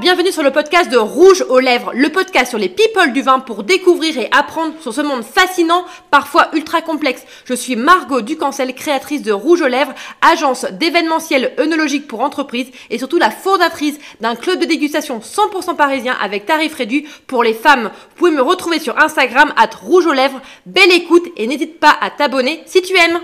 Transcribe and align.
bienvenue 0.00 0.32
sur 0.32 0.42
le 0.42 0.50
podcast 0.50 0.90
de 0.90 0.98
Rouge 0.98 1.44
aux 1.48 1.58
lèvres, 1.58 1.92
le 1.94 2.10
podcast 2.10 2.50
sur 2.50 2.58
les 2.58 2.68
people 2.68 3.12
du 3.12 3.22
vin 3.22 3.40
pour 3.40 3.62
découvrir 3.62 4.18
et 4.18 4.28
apprendre 4.30 4.74
sur 4.80 4.92
ce 4.92 5.00
monde 5.00 5.24
fascinant, 5.24 5.84
parfois 6.10 6.48
ultra 6.52 6.82
complexe. 6.82 7.24
Je 7.46 7.54
suis 7.54 7.74
Margot 7.74 8.20
Ducancel, 8.20 8.74
créatrice 8.74 9.22
de 9.22 9.32
Rouge 9.32 9.62
aux 9.62 9.68
lèvres, 9.68 9.94
agence 10.20 10.66
d'événementiel 10.72 11.52
œnologique 11.58 12.06
pour 12.06 12.20
entreprises 12.20 12.70
et 12.90 12.98
surtout 12.98 13.18
la 13.18 13.30
fondatrice 13.30 13.98
d'un 14.20 14.34
club 14.34 14.58
de 14.58 14.66
dégustation 14.66 15.20
100% 15.20 15.74
parisien 15.74 16.16
avec 16.20 16.44
tarif 16.44 16.74
réduit 16.74 17.08
pour 17.26 17.42
les 17.42 17.54
femmes. 17.54 17.90
Vous 18.10 18.16
pouvez 18.16 18.30
me 18.30 18.42
retrouver 18.42 18.78
sur 18.78 18.98
Instagram 19.02 19.54
at 19.56 19.70
Rouge 19.80 20.06
aux 20.06 20.12
lèvres. 20.12 20.42
Belle 20.66 20.92
écoute 20.92 21.28
et 21.36 21.46
n'hésite 21.46 21.80
pas 21.80 21.96
à 22.00 22.10
t'abonner 22.10 22.62
si 22.66 22.82
tu 22.82 22.94
aimes. 22.96 23.20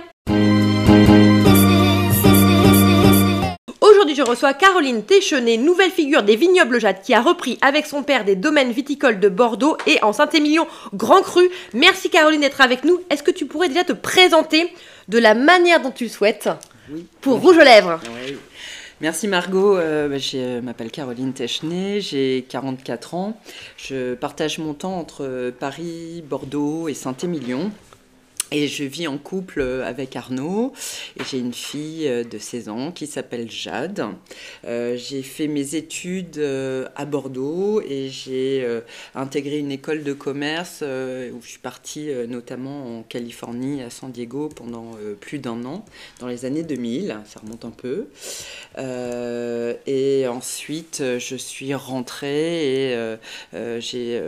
Aujourd'hui, 3.99 4.15
je 4.15 4.22
reçois 4.22 4.54
Caroline 4.54 5.03
Téchenet, 5.03 5.57
nouvelle 5.57 5.91
figure 5.91 6.22
des 6.22 6.36
vignobles 6.36 6.81
Jade, 6.81 7.03
qui 7.03 7.14
a 7.14 7.21
repris 7.21 7.59
avec 7.63 7.85
son 7.85 8.05
père 8.05 8.25
des 8.25 8.36
domaines 8.36 8.71
viticoles 8.71 9.18
de 9.18 9.29
Bordeaux 9.29 9.77
et 9.89 10.00
en 10.05 10.13
Saint-Émilion 10.13 10.68
Grand 10.95 11.21
Cru. 11.21 11.50
Merci 11.75 12.08
Caroline 12.08 12.43
d'être 12.43 12.61
avec 12.61 12.85
nous. 12.85 13.00
Est-ce 13.11 13.25
que 13.25 13.32
tu 13.32 13.46
pourrais 13.46 13.67
déjà 13.67 13.82
te 13.82 13.93
présenter 13.93 14.72
de 15.08 15.19
la 15.19 15.35
manière 15.35 15.82
dont 15.82 15.91
tu 15.91 16.05
le 16.05 16.11
souhaites 16.11 16.49
pour 17.21 17.41
Rouge 17.41 17.57
aux 17.57 17.64
Lèvres? 17.64 17.99
Oui. 18.05 18.36
Merci 19.00 19.27
Margot, 19.27 19.77
euh, 19.77 20.08
bah, 20.08 20.19
je 20.19 20.61
m'appelle 20.61 20.93
Caroline 20.93 21.33
Téchenet, 21.33 22.00
j'ai 22.00 22.46
44 22.49 23.14
ans. 23.14 23.36
Je 23.77 24.14
partage 24.14 24.58
mon 24.58 24.75
temps 24.75 24.96
entre 24.96 25.53
Paris, 25.58 26.22
Bordeaux 26.25 26.86
et 26.86 26.94
Saint-Émilion. 26.94 27.72
Et 28.50 28.66
je 28.66 28.84
vis 28.84 29.07
en 29.07 29.18
couple 29.18 29.61
euh, 29.61 29.86
avec 29.86 30.16
Arnaud 30.16 30.72
j'ai 31.29 31.38
une 31.38 31.52
fille 31.52 32.08
euh, 32.08 32.25
de 32.25 32.38
16 32.38 32.70
ans 32.70 32.92
qui 32.92 33.06
s'appelle 33.06 33.50
Jade. 33.50 34.06
Euh, 34.66 34.97
j'ai 34.97 35.22
fait 35.22 35.48
mes 35.48 35.74
études 35.74 36.38
à 36.96 37.05
Bordeaux 37.05 37.82
et 37.82 38.08
j'ai 38.08 38.66
intégré 39.14 39.58
une 39.58 39.70
école 39.70 40.02
de 40.02 40.12
commerce 40.12 40.82
où 40.82 41.42
je 41.42 41.46
suis 41.46 41.58
partie 41.58 42.08
notamment 42.28 42.98
en 42.98 43.02
Californie, 43.02 43.82
à 43.82 43.90
San 43.90 44.10
Diego 44.10 44.48
pendant 44.48 44.92
plus 45.20 45.38
d'un 45.38 45.64
an, 45.64 45.84
dans 46.20 46.27
les 46.27 46.44
années 46.44 46.62
2000, 46.62 47.16
ça 47.27 47.40
remonte 47.40 47.64
un 47.64 47.70
peu. 47.70 48.06
et 49.86 50.27
ensuite, 50.28 51.02
je 51.18 51.36
suis 51.36 51.74
rentrée 51.74 52.92
et 52.92 53.16
j'ai 53.80 54.20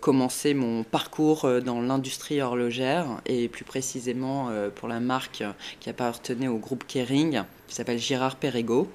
commencé 0.00 0.54
mon 0.54 0.84
parcours 0.84 1.48
dans 1.64 1.80
l'industrie 1.80 2.40
horlogère 2.40 3.06
et 3.26 3.48
plus 3.48 3.64
précisément 3.68 4.48
euh, 4.48 4.70
pour 4.70 4.88
la 4.88 4.98
marque 4.98 5.44
qui 5.78 5.90
appartenait 5.90 6.48
au 6.48 6.58
groupe 6.58 6.84
Kering, 6.88 7.44
qui 7.68 7.74
s'appelle 7.74 7.98
Girard 7.98 8.36
Perregaux. 8.36 8.90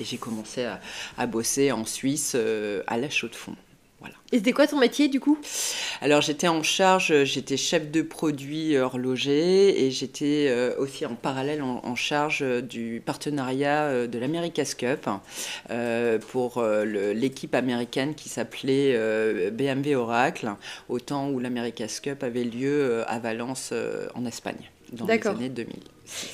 Et 0.00 0.04
j'ai 0.04 0.16
commencé 0.16 0.66
à, 1.16 1.26
bosser 1.28 1.70
en 1.70 1.84
Suisse 1.84 2.32
euh, 2.34 2.82
à 2.88 2.96
la 2.96 3.08
Chaux-de-Fonds. 3.08 3.54
Voilà. 4.04 4.18
Et 4.32 4.36
c'était 4.36 4.52
quoi 4.52 4.66
ton 4.66 4.78
métier 4.78 5.08
du 5.08 5.18
coup? 5.18 5.38
Alors 6.02 6.20
j'étais 6.20 6.46
en 6.46 6.62
charge, 6.62 7.24
j'étais 7.24 7.56
chef 7.56 7.90
de 7.90 8.02
produit 8.02 8.76
horloger 8.76 9.82
et 9.86 9.90
j'étais 9.90 10.48
euh, 10.50 10.74
aussi 10.76 11.06
en 11.06 11.14
parallèle 11.14 11.62
en, 11.62 11.94
charge 11.94 12.44
du 12.62 13.02
partenariat 13.06 14.06
de 14.06 14.18
l'America's 14.18 14.74
Cup 14.74 15.08
pour 16.28 16.62
l'équipe 16.84 17.54
américaine 17.54 18.14
qui 18.14 18.28
s'appelait 18.28 18.98
BMW 19.52 19.94
Oracle, 19.94 20.50
au 20.88 20.98
temps 20.98 21.30
où 21.30 21.38
l'America's 21.38 22.00
Cup 22.00 22.24
avait 22.24 22.42
lieu 22.42 23.04
à 23.06 23.20
Valence 23.20 23.72
en 24.14 24.26
Espagne 24.26 24.70
dans 24.92 25.06
les 25.06 25.26
années 25.26 25.48
2000. 25.48 25.76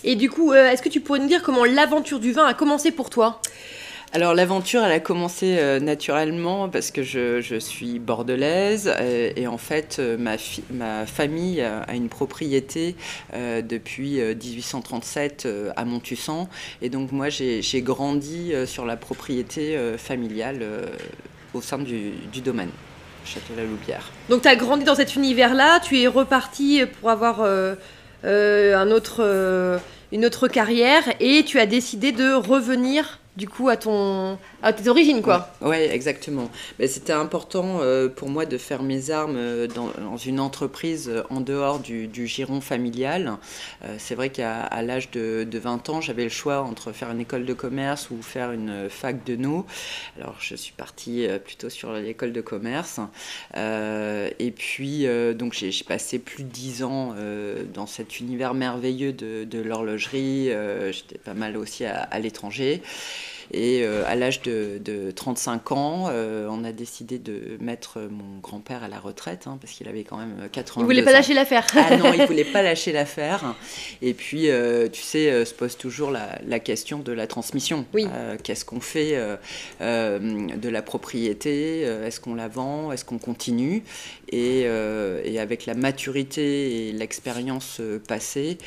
Et 0.03 0.17
du 0.17 0.31
coup, 0.31 0.55
est-ce 0.55 0.83
que 0.83 0.89
tu 0.89 1.01
pourrais 1.01 1.19
nous 1.19 1.29
dire 1.29 1.43
comment 1.43 1.65
l'aventure 1.65 2.21
du 2.21 2.33
vin 2.33 2.47
a 2.47 2.55
commencé 2.55 2.91
pour 2.91 3.11
toi? 3.11 3.41
Alors 4.13 4.35
l'aventure, 4.35 4.83
elle 4.83 4.91
a 4.91 4.99
commencé 4.99 5.59
euh, 5.59 5.79
naturellement 5.79 6.69
parce 6.69 6.91
que 6.91 7.05
je, 7.05 7.59
suis 7.61 8.01
bordelaise 8.01 8.93
euh, 8.99 9.31
et, 9.37 9.47
en 9.47 9.57
fait 9.57 9.99
euh, 10.01 10.17
ma, 10.19 11.07
famille 11.07 11.61
a, 11.61 11.95
une 11.95 12.09
propriété 12.09 12.97
depuis 13.33 14.21
1837 14.21 15.47
à 15.77 15.85
Montussan 15.85 16.49
et 16.83 16.89
donc 16.89 17.13
moi 17.13 17.29
j'ai 17.29 17.83
grandi 17.83 18.53
sur 18.67 18.85
la 18.85 18.97
propriété 18.97 19.79
familiale 19.97 20.65
au 21.55 21.61
sein 21.61 21.79
du, 21.79 22.13
domaine. 22.45 22.71
Château-la-Loubière. 23.25 24.11
Donc 24.29 24.43
tu 24.43 24.49
as 24.49 24.57
grandi 24.57 24.85
dans 24.85 24.95
cet 24.95 25.15
univers-là, 25.15 25.79
tu 25.81 26.01
es 26.01 26.07
reparti 26.07 26.83
pour 27.01 27.11
avoir 27.11 27.45
une 28.25 28.85
autre 28.95 30.49
carrière 30.49 31.05
et 31.21 31.45
tu 31.45 31.61
as 31.61 31.67
décidé 31.67 32.13
de 32.13 32.33
revenir 32.33 33.20
du 33.37 33.49
coup 33.49 33.69
à 33.69 33.77
ton 33.77 34.39
à 34.63 34.73
tes 34.73 34.89
origines 34.89 35.23
quoi. 35.23 35.51
Oui, 35.61 35.77
exactement. 35.77 36.51
C'était 36.87 37.13
important 37.13 37.79
euh, 37.81 38.09
pour 38.09 38.29
moi 38.29 38.45
de 38.45 38.59
faire 38.59 38.83
mes 38.83 39.11
armes 39.11 39.37
euh, 39.37 39.67
dans, 39.67 40.17
une 40.17 40.41
entreprise 40.41 41.09
euh, 41.09 41.23
en 41.31 41.41
dehors 41.41 41.79
du, 41.79 42.11
giron 42.27 42.61
familial. 42.61 43.39
c'est 43.99 44.15
vrai 44.15 44.31
qu'à 44.31 44.69
l'âge 44.83 45.11
de, 45.11 45.47
20 45.51 45.89
ans, 45.89 46.01
j'avais 46.01 46.25
le 46.25 46.31
choix 46.31 46.61
entre 46.63 46.93
faire 46.93 47.11
une 47.11 47.21
école 47.21 47.45
de 47.45 47.55
commerce 47.55 48.11
ou 48.11 48.21
faire 48.23 48.53
une 48.53 48.89
fac 48.89 49.25
de 49.25 49.37
no. 49.37 49.67
Alors 50.19 50.37
je 50.41 50.55
suis 50.55 50.73
partie 50.73 51.27
plutôt 51.45 51.71
sur 51.71 51.93
l'école 51.93 52.33
de 52.33 52.41
commerce. 52.41 53.01
et 53.57 54.55
puis 54.57 55.07
donc 55.35 55.55
j'ai 55.55 55.73
passé 55.87 56.19
plus 56.19 56.45
de 56.45 56.51
10 56.51 56.83
ans 56.83 57.15
dans 57.73 57.87
cet 57.87 58.21
univers 58.21 58.55
merveilleux 58.55 59.13
de, 59.13 59.63
l'horlogerie. 59.63 60.51
J'étais 60.91 61.19
pas 61.19 61.35
mal 61.35 61.57
aussi 61.57 61.85
à 61.85 62.19
l'étranger. 62.19 62.83
Et 63.53 63.83
euh, 63.83 64.05
à 64.07 64.15
l'âge 64.15 64.43
de, 64.43 65.11
35 65.15 65.73
ans, 65.73 66.07
euh, 66.09 66.47
on 66.51 66.63
a 66.65 66.73
décidé 66.73 67.19
de 67.19 67.57
mettre 67.61 67.99
mon 68.01 68.39
grand-père 68.41 68.85
à 68.85 68.89
la 68.89 69.01
retraite, 69.01 69.47
hein, 69.47 69.59
parce 69.61 69.73
qu'il 69.73 69.89
avait 69.89 70.05
quand 70.05 70.17
même 70.17 70.49
80 70.53 70.83
ans. 70.83 70.85
Il 70.85 70.87
voulait 70.87 71.03
pas 71.03 71.13
lâcher 71.13 71.35
l'affaire. 71.35 71.67
ah 71.75 71.97
non, 71.97 72.13
il 72.13 72.23
voulait 72.27 72.45
pas 72.45 72.63
lâcher 72.63 72.93
l'affaire. 72.93 73.57
Et 74.03 74.15
puis, 74.15 74.51
euh, 74.51 74.89
tu 74.89 75.03
sais, 75.03 75.45
se 75.45 75.55
pose 75.55 75.77
toujours 75.77 76.11
la, 76.11 76.61
question 76.61 76.99
de 76.99 77.13
la 77.13 77.27
transmission. 77.27 77.87
Oui. 77.95 78.07
Qu'est-ce 78.45 78.65
qu'on 78.65 78.81
fait 78.81 79.19
de 79.81 80.69
la 80.69 80.83
propriété 80.83 81.81
Est-ce 81.81 82.21
qu'on 82.21 82.35
la 82.35 82.49
vend 82.49 82.93
Est-ce 82.93 83.05
qu'on 83.05 83.19
continue? 83.19 83.83
Et, 84.31 84.67
avec 85.41 85.65
la 85.65 85.75
maturité 85.75 86.89
et 86.89 86.93
l'expérience 86.93 87.81
passée, 88.07 88.59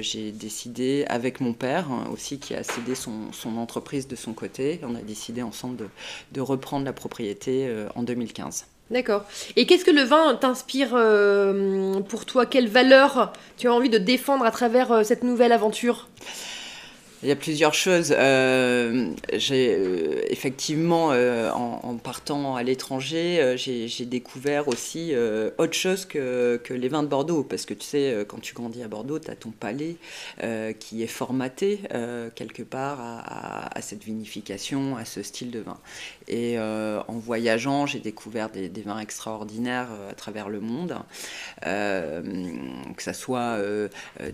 j'ai 0.00 0.32
décidé, 0.32 1.04
avec 1.08 1.40
mon 1.40 1.52
père 1.52 1.90
hein, 1.90 2.08
aussi, 2.12 2.38
qui 2.38 2.54
a 2.54 2.62
cédé 2.62 2.94
son, 2.94 3.30
son 3.32 3.58
entreprise 3.58 4.07
de 4.08 4.16
son 4.16 4.32
côté. 4.32 4.80
On 4.82 4.94
a 4.94 5.00
décidé 5.00 5.42
ensemble 5.42 5.88
de, 6.32 6.40
reprendre 6.40 6.84
la 6.84 6.92
propriété 6.92 7.66
euh, 7.66 7.88
en 7.94 8.02
2015. 8.02 8.66
D'accord. 8.90 9.24
Et 9.56 9.66
qu'est-ce 9.66 9.84
que 9.84 9.90
le 9.90 10.02
vin 10.02 10.34
t'inspire 10.34 10.90
euh, 10.94 12.00
pour 12.00 12.24
toi? 12.24 12.46
Quelle 12.46 12.68
valeur 12.68 13.32
tu 13.58 13.68
as 13.68 13.72
envie 13.72 13.90
de 13.90 13.98
défendre 13.98 14.44
à 14.44 14.50
travers 14.50 14.92
euh, 14.92 15.02
cette 15.02 15.22
nouvelle 15.22 15.52
aventure? 15.52 16.08
Il 17.22 17.28
y 17.28 17.32
a 17.32 17.36
plusieurs 17.36 17.74
choses. 17.74 18.14
Euh, 18.16 19.10
euh, 19.32 20.22
effectivement, 20.28 21.10
euh, 21.10 21.50
en, 21.50 21.96
partant 21.96 22.54
à 22.54 22.62
l'étranger, 22.62 23.56
j'ai 23.56 24.04
découvert 24.04 24.68
aussi 24.68 25.12
autre 25.58 25.72
chose 25.72 26.04
que, 26.04 26.60
les 26.70 26.88
vins 26.88 27.02
de 27.02 27.08
Bordeaux. 27.08 27.42
Parce 27.42 27.66
que 27.66 27.74
tu 27.74 27.84
sais, 27.84 28.24
quand 28.28 28.40
tu 28.40 28.54
grandis 28.54 28.82
à 28.82 28.88
Bordeaux, 28.88 29.18
tu 29.18 29.30
as 29.30 29.36
ton 29.36 29.50
palais 29.50 29.96
qui 30.78 31.02
est 31.02 31.08
formaté 31.08 31.80
quelque 32.34 32.62
part 32.62 33.00
à, 33.00 33.76
à, 33.76 33.82
cette 33.82 34.04
vinification, 34.04 34.96
à 34.96 35.04
ce 35.04 35.22
style 35.22 35.50
de 35.50 35.60
vin. 35.60 35.78
Et 36.28 36.58
en 36.58 37.18
voyageant, 37.18 37.86
j'ai 37.86 38.00
découvert 38.00 38.50
des, 38.50 38.68
des, 38.68 38.82
vins 38.82 39.00
extraordinaires 39.00 39.88
à 40.10 40.14
travers 40.14 40.48
le 40.48 40.60
monde. 40.60 40.96
que 41.62 43.02
ce 43.02 43.12
soit 43.12 43.58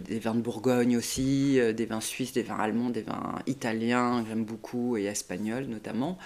des 0.06 0.18
vins 0.18 0.34
de 0.34 0.40
Bourgogne 0.40 0.96
aussi, 0.96 1.58
des 1.74 1.86
vins 1.86 2.02
suisses, 2.02 2.32
des 2.32 2.42
vins 2.42 2.58
allemands 2.58 2.73
des 2.90 3.02
vins 3.02 3.38
italiens, 3.46 4.24
j'aime 4.28 4.44
beaucoup, 4.44 4.96
et 4.96 5.04
espagnols 5.04 5.66
notamment. 5.66 6.18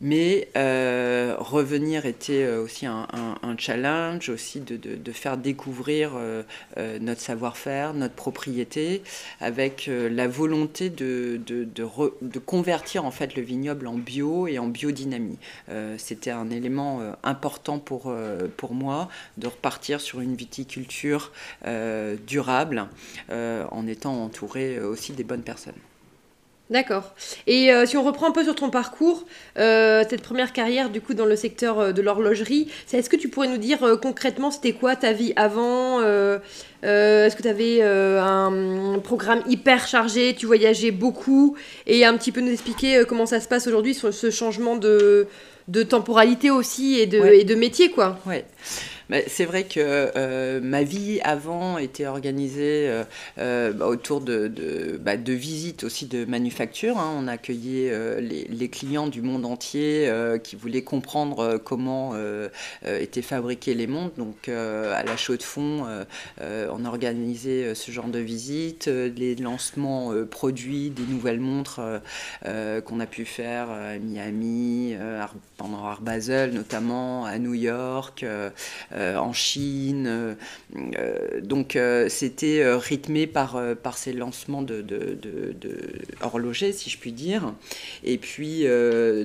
Mais 0.00 0.48
euh, 0.56 1.34
revenir 1.38 2.06
était 2.06 2.44
euh, 2.44 2.62
aussi 2.62 2.86
un, 2.86 3.06
challenge, 3.58 4.28
aussi 4.28 4.60
de, 4.60 5.12
faire 5.12 5.36
découvrir 5.36 6.12
euh, 6.14 6.42
notre 7.00 7.20
savoir-faire, 7.20 7.94
notre 7.94 8.14
propriété, 8.14 9.02
avec 9.40 9.90
la 9.90 10.28
volonté 10.28 10.90
de, 10.90 11.40
convertir 12.46 13.04
en 13.04 13.10
fait 13.10 13.34
le 13.34 13.42
vignoble 13.42 13.86
en 13.86 13.94
bio 13.94 14.46
et 14.46 14.58
en 14.58 14.68
biodynamie. 14.68 15.38
C'était 15.96 16.30
un 16.30 16.50
élément 16.50 17.00
important 17.24 17.78
pour 17.78 18.74
moi 18.74 19.08
de 19.38 19.46
repartir 19.46 20.00
sur 20.00 20.20
une 20.20 20.36
viticulture 20.36 21.32
durable 22.26 22.86
en 23.30 23.86
étant 23.86 24.22
entouré 24.22 24.78
aussi 24.80 25.12
des 25.12 25.24
bonnes 25.24 25.42
personnes. 25.42 25.87
D'accord. 26.70 27.14
Et 27.46 27.70
si 27.86 27.96
on 27.96 28.02
reprend 28.02 28.28
un 28.28 28.32
peu 28.32 28.44
sur 28.44 28.54
ton 28.54 28.68
parcours, 28.68 29.24
cette 29.56 30.20
première 30.20 30.52
carrière 30.52 30.90
du 30.90 31.00
coup 31.00 31.14
dans 31.14 31.24
le 31.24 31.34
secteur 31.34 31.94
de 31.94 32.02
l'horlogerie, 32.02 32.68
est-ce 32.92 33.08
que 33.08 33.16
tu 33.16 33.28
pourrais 33.28 33.48
nous 33.48 33.56
dire 33.56 33.78
concrètement 34.02 34.50
c'était 34.50 34.72
quoi 34.72 34.94
ta 34.94 35.12
vie 35.12 35.32
avant 35.36 36.02
Est-ce 36.02 37.34
que 37.34 37.42
tu 37.42 37.48
avais 37.48 37.80
un 37.82 38.98
programme 39.02 39.42
hyper 39.48 39.88
chargé, 39.88 40.34
tu 40.36 40.44
voyageais 40.44 40.90
beaucoup 40.90 41.56
et 41.86 42.04
un 42.04 42.14
petit 42.18 42.32
peu 42.32 42.42
nous 42.42 42.52
expliquer 42.52 43.02
comment 43.08 43.24
ça 43.24 43.40
se 43.40 43.48
passe 43.48 43.66
aujourd'hui 43.66 43.94
sur 43.94 44.12
ce 44.12 44.30
changement 44.30 44.76
de, 44.76 45.26
de 45.68 45.82
temporalité 45.82 46.50
aussi 46.50 46.98
et 47.00 47.06
de, 47.06 47.18
et 47.28 47.44
de 47.44 47.54
métier 47.54 47.90
quoi? 47.90 48.18
Ouais 48.26 48.44
c'est 49.26 49.46
vrai 49.46 49.64
que 49.64 49.80
euh, 49.80 50.60
ma 50.60 50.82
vie 50.82 51.20
avant 51.22 51.78
était 51.78 52.06
organisée 52.06 52.88
euh, 52.88 53.04
euh, 53.38 53.72
bah, 53.72 53.86
autour 53.86 54.20
bah, 54.20 55.16
de, 55.16 55.32
visites 55.32 55.84
aussi 55.84 56.06
de 56.06 56.24
manufactures. 56.26 56.98
Hein. 56.98 57.16
On 57.18 57.26
accueillait 57.26 58.20
les, 58.20 58.68
clients 58.68 59.06
du 59.06 59.22
monde 59.22 59.46
entier 59.46 60.12
qui 60.42 60.56
voulaient 60.56 60.82
comprendre 60.82 61.56
comment 61.56 62.14
étaient 62.84 63.22
fabriqués 63.22 63.74
les 63.74 63.86
montres. 63.86 64.16
Donc 64.16 64.48
à 64.48 65.02
la 65.02 65.16
chaux 65.16 65.36
de 65.36 65.42
fond, 65.42 65.86
on 66.40 66.84
organisait 66.84 67.74
ce 67.74 67.90
genre 67.90 68.08
de 68.08 68.18
visites, 68.18 68.88
les 68.88 69.36
lancements 69.36 70.12
produits 70.30 70.90
des 70.90 71.04
nouvelles 71.04 71.40
montres 71.40 71.80
qu'on 72.42 73.00
a 73.00 73.06
pu 73.06 73.24
faire 73.24 73.70
à 73.70 73.98
Miami, 73.98 74.94
pendant 75.58 75.84
Art 75.84 76.00
Basel 76.00 76.54
notamment, 76.54 77.26
à 77.26 77.38
New 77.38 77.54
York. 77.54 78.24
Euh, 78.92 79.16
en 79.16 79.32
Chine. 79.32 80.06
Euh, 80.06 80.34
euh, 80.96 81.40
donc 81.42 81.78
c'était 82.08 82.64
rythmé 82.74 83.26
par, 83.26 83.60
par 83.82 83.98
ces 83.98 84.12
lancements 84.12 84.62
de, 84.62 84.80
de, 84.80 85.18
horlogers, 86.20 86.72
si 86.72 86.90
je 86.90 86.98
puis 86.98 87.12
dire. 87.12 87.52
Et 88.04 88.18
puis, 88.18 88.64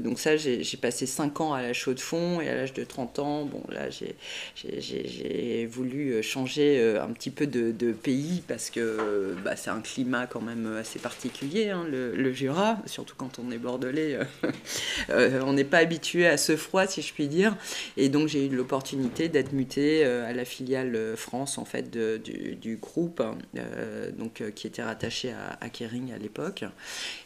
donc 0.01 0.19
ça, 0.19 0.37
j'ai 0.37 0.77
passé 0.81 1.05
5 1.05 1.41
ans 1.41 1.53
à 1.53 1.61
la 1.61 1.73
chaux 1.73 1.93
de 1.93 1.99
fond 1.99 2.41
et 2.41 2.49
à 2.49 2.55
l'âge 2.55 2.73
de 2.73 2.83
30 2.83 3.19
ans, 3.19 3.45
bon, 3.45 3.63
là, 3.69 3.89
j'ai 3.89 5.65
voulu 5.65 6.21
changer 6.23 6.97
un 7.01 7.09
petit 7.09 7.29
peu 7.29 7.47
de, 7.47 7.91
pays 7.91 8.43
parce 8.47 8.69
que 8.69 9.35
bah, 9.43 9.55
c'est 9.55 9.69
un 9.69 9.81
climat 9.81 10.27
quand 10.27 10.41
même 10.41 10.77
assez 10.79 10.99
particulier, 10.99 11.69
hein, 11.69 11.85
le, 11.89 12.33
Jura, 12.33 12.77
surtout 12.85 13.15
quand 13.15 13.39
on 13.39 13.51
est 13.51 13.57
bordelais. 13.57 14.17
on 15.09 15.53
n'est 15.53 15.63
pas 15.63 15.79
habitué 15.79 16.22
à 16.27 16.37
ce 16.37 16.55
froid, 16.55 16.87
si 16.87 17.01
je 17.01 17.13
puis 17.13 17.27
dire. 17.27 17.55
Et 17.97 18.09
donc, 18.09 18.27
j'ai 18.27 18.45
eu 18.45 18.49
l'opportunité 18.49 19.29
d'être 19.29 19.53
euh, 19.77 20.29
à 20.29 20.33
la 20.33 20.45
filiale 20.45 20.95
euh, 20.95 21.15
France 21.15 21.57
en 21.57 21.65
fait 21.65 21.89
du, 21.91 22.77
groupe, 22.77 23.21
euh, 23.57 24.11
donc 24.11 24.43
qui 24.55 24.67
était 24.67 24.83
rattaché 24.83 25.33
à, 25.61 25.69
Kering 25.69 26.13
à 26.13 26.17
l'époque, 26.17 26.63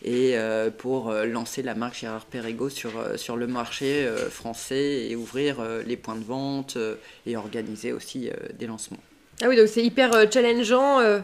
et 0.03 0.35
pour 0.77 1.11
lancer 1.11 1.63
la 1.63 1.75
marque 1.75 1.97
Gérard 1.97 2.25
Perregaux 2.25 2.69
sur 2.69 2.91
sur 3.17 3.37
le 3.37 3.47
marché 3.47 4.07
français 4.29 5.07
et 5.09 5.15
ouvrir 5.15 5.57
les 5.85 5.97
points 5.97 6.15
de 6.15 6.23
vente 6.23 6.77
et 7.25 7.35
organiser 7.35 7.91
aussi 7.91 8.29
des 8.57 8.67
lancements. 8.67 8.99
Ah 9.41 9.47
oui, 9.47 9.57
donc 9.57 9.67
c'est 9.67 9.83
hyper 9.83 10.31
challengeant. 10.31 11.21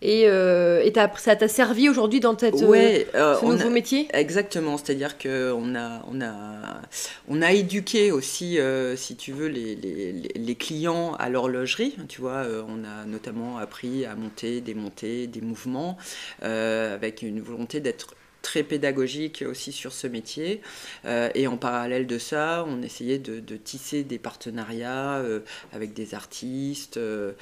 Et, 0.00 0.28
euh, 0.28 0.88
ça 1.16 1.36
t'a 1.36 1.48
servi 1.48 1.88
aujourd'hui 1.88 2.20
dans 2.20 2.38
cette, 2.38 2.54
ouais, 2.54 3.06
euh, 3.14 3.36
ce 3.40 3.44
nouveau 3.44 3.70
métier? 3.70 4.08
Exactement, 4.12 4.76
c'est-à-dire 4.76 5.18
qu'on 5.18 5.74
a, 5.74 6.02
on 6.10 6.20
a, 6.20 6.80
on 7.28 7.42
a 7.42 7.52
éduqué 7.52 8.12
aussi, 8.12 8.58
euh, 8.58 8.96
si 8.96 9.16
tu 9.16 9.32
veux, 9.32 9.48
les, 9.48 9.74
les, 9.74 10.12
les, 10.12 10.54
clients 10.54 11.14
à 11.18 11.28
l'horlogerie. 11.28 11.96
Tu 12.08 12.20
vois, 12.20 12.44
on 12.68 12.84
a 12.84 13.04
notamment 13.06 13.58
appris 13.58 14.04
à 14.04 14.14
monter, 14.14 14.60
démonter 14.60 15.26
des 15.26 15.40
mouvements 15.40 15.96
avec 16.42 17.22
une 17.22 17.40
volonté 17.40 17.80
d'être 17.80 18.14
très 18.42 18.62
pédagogique 18.62 19.44
aussi 19.46 19.72
sur 19.72 19.92
ce 19.92 20.06
métier. 20.06 20.60
Euh, 21.04 21.28
et 21.34 21.46
en 21.46 21.56
parallèle 21.56 22.06
de 22.06 22.18
ça, 22.18 22.64
on 22.68 22.82
essayait 22.82 23.18
de, 23.18 23.56
tisser 23.56 24.04
des 24.04 24.18
partenariats 24.18 25.16
euh, 25.16 25.40
avec 25.72 25.92
des 25.92 26.14
artistes, 26.14 26.96
euh, 26.96 27.32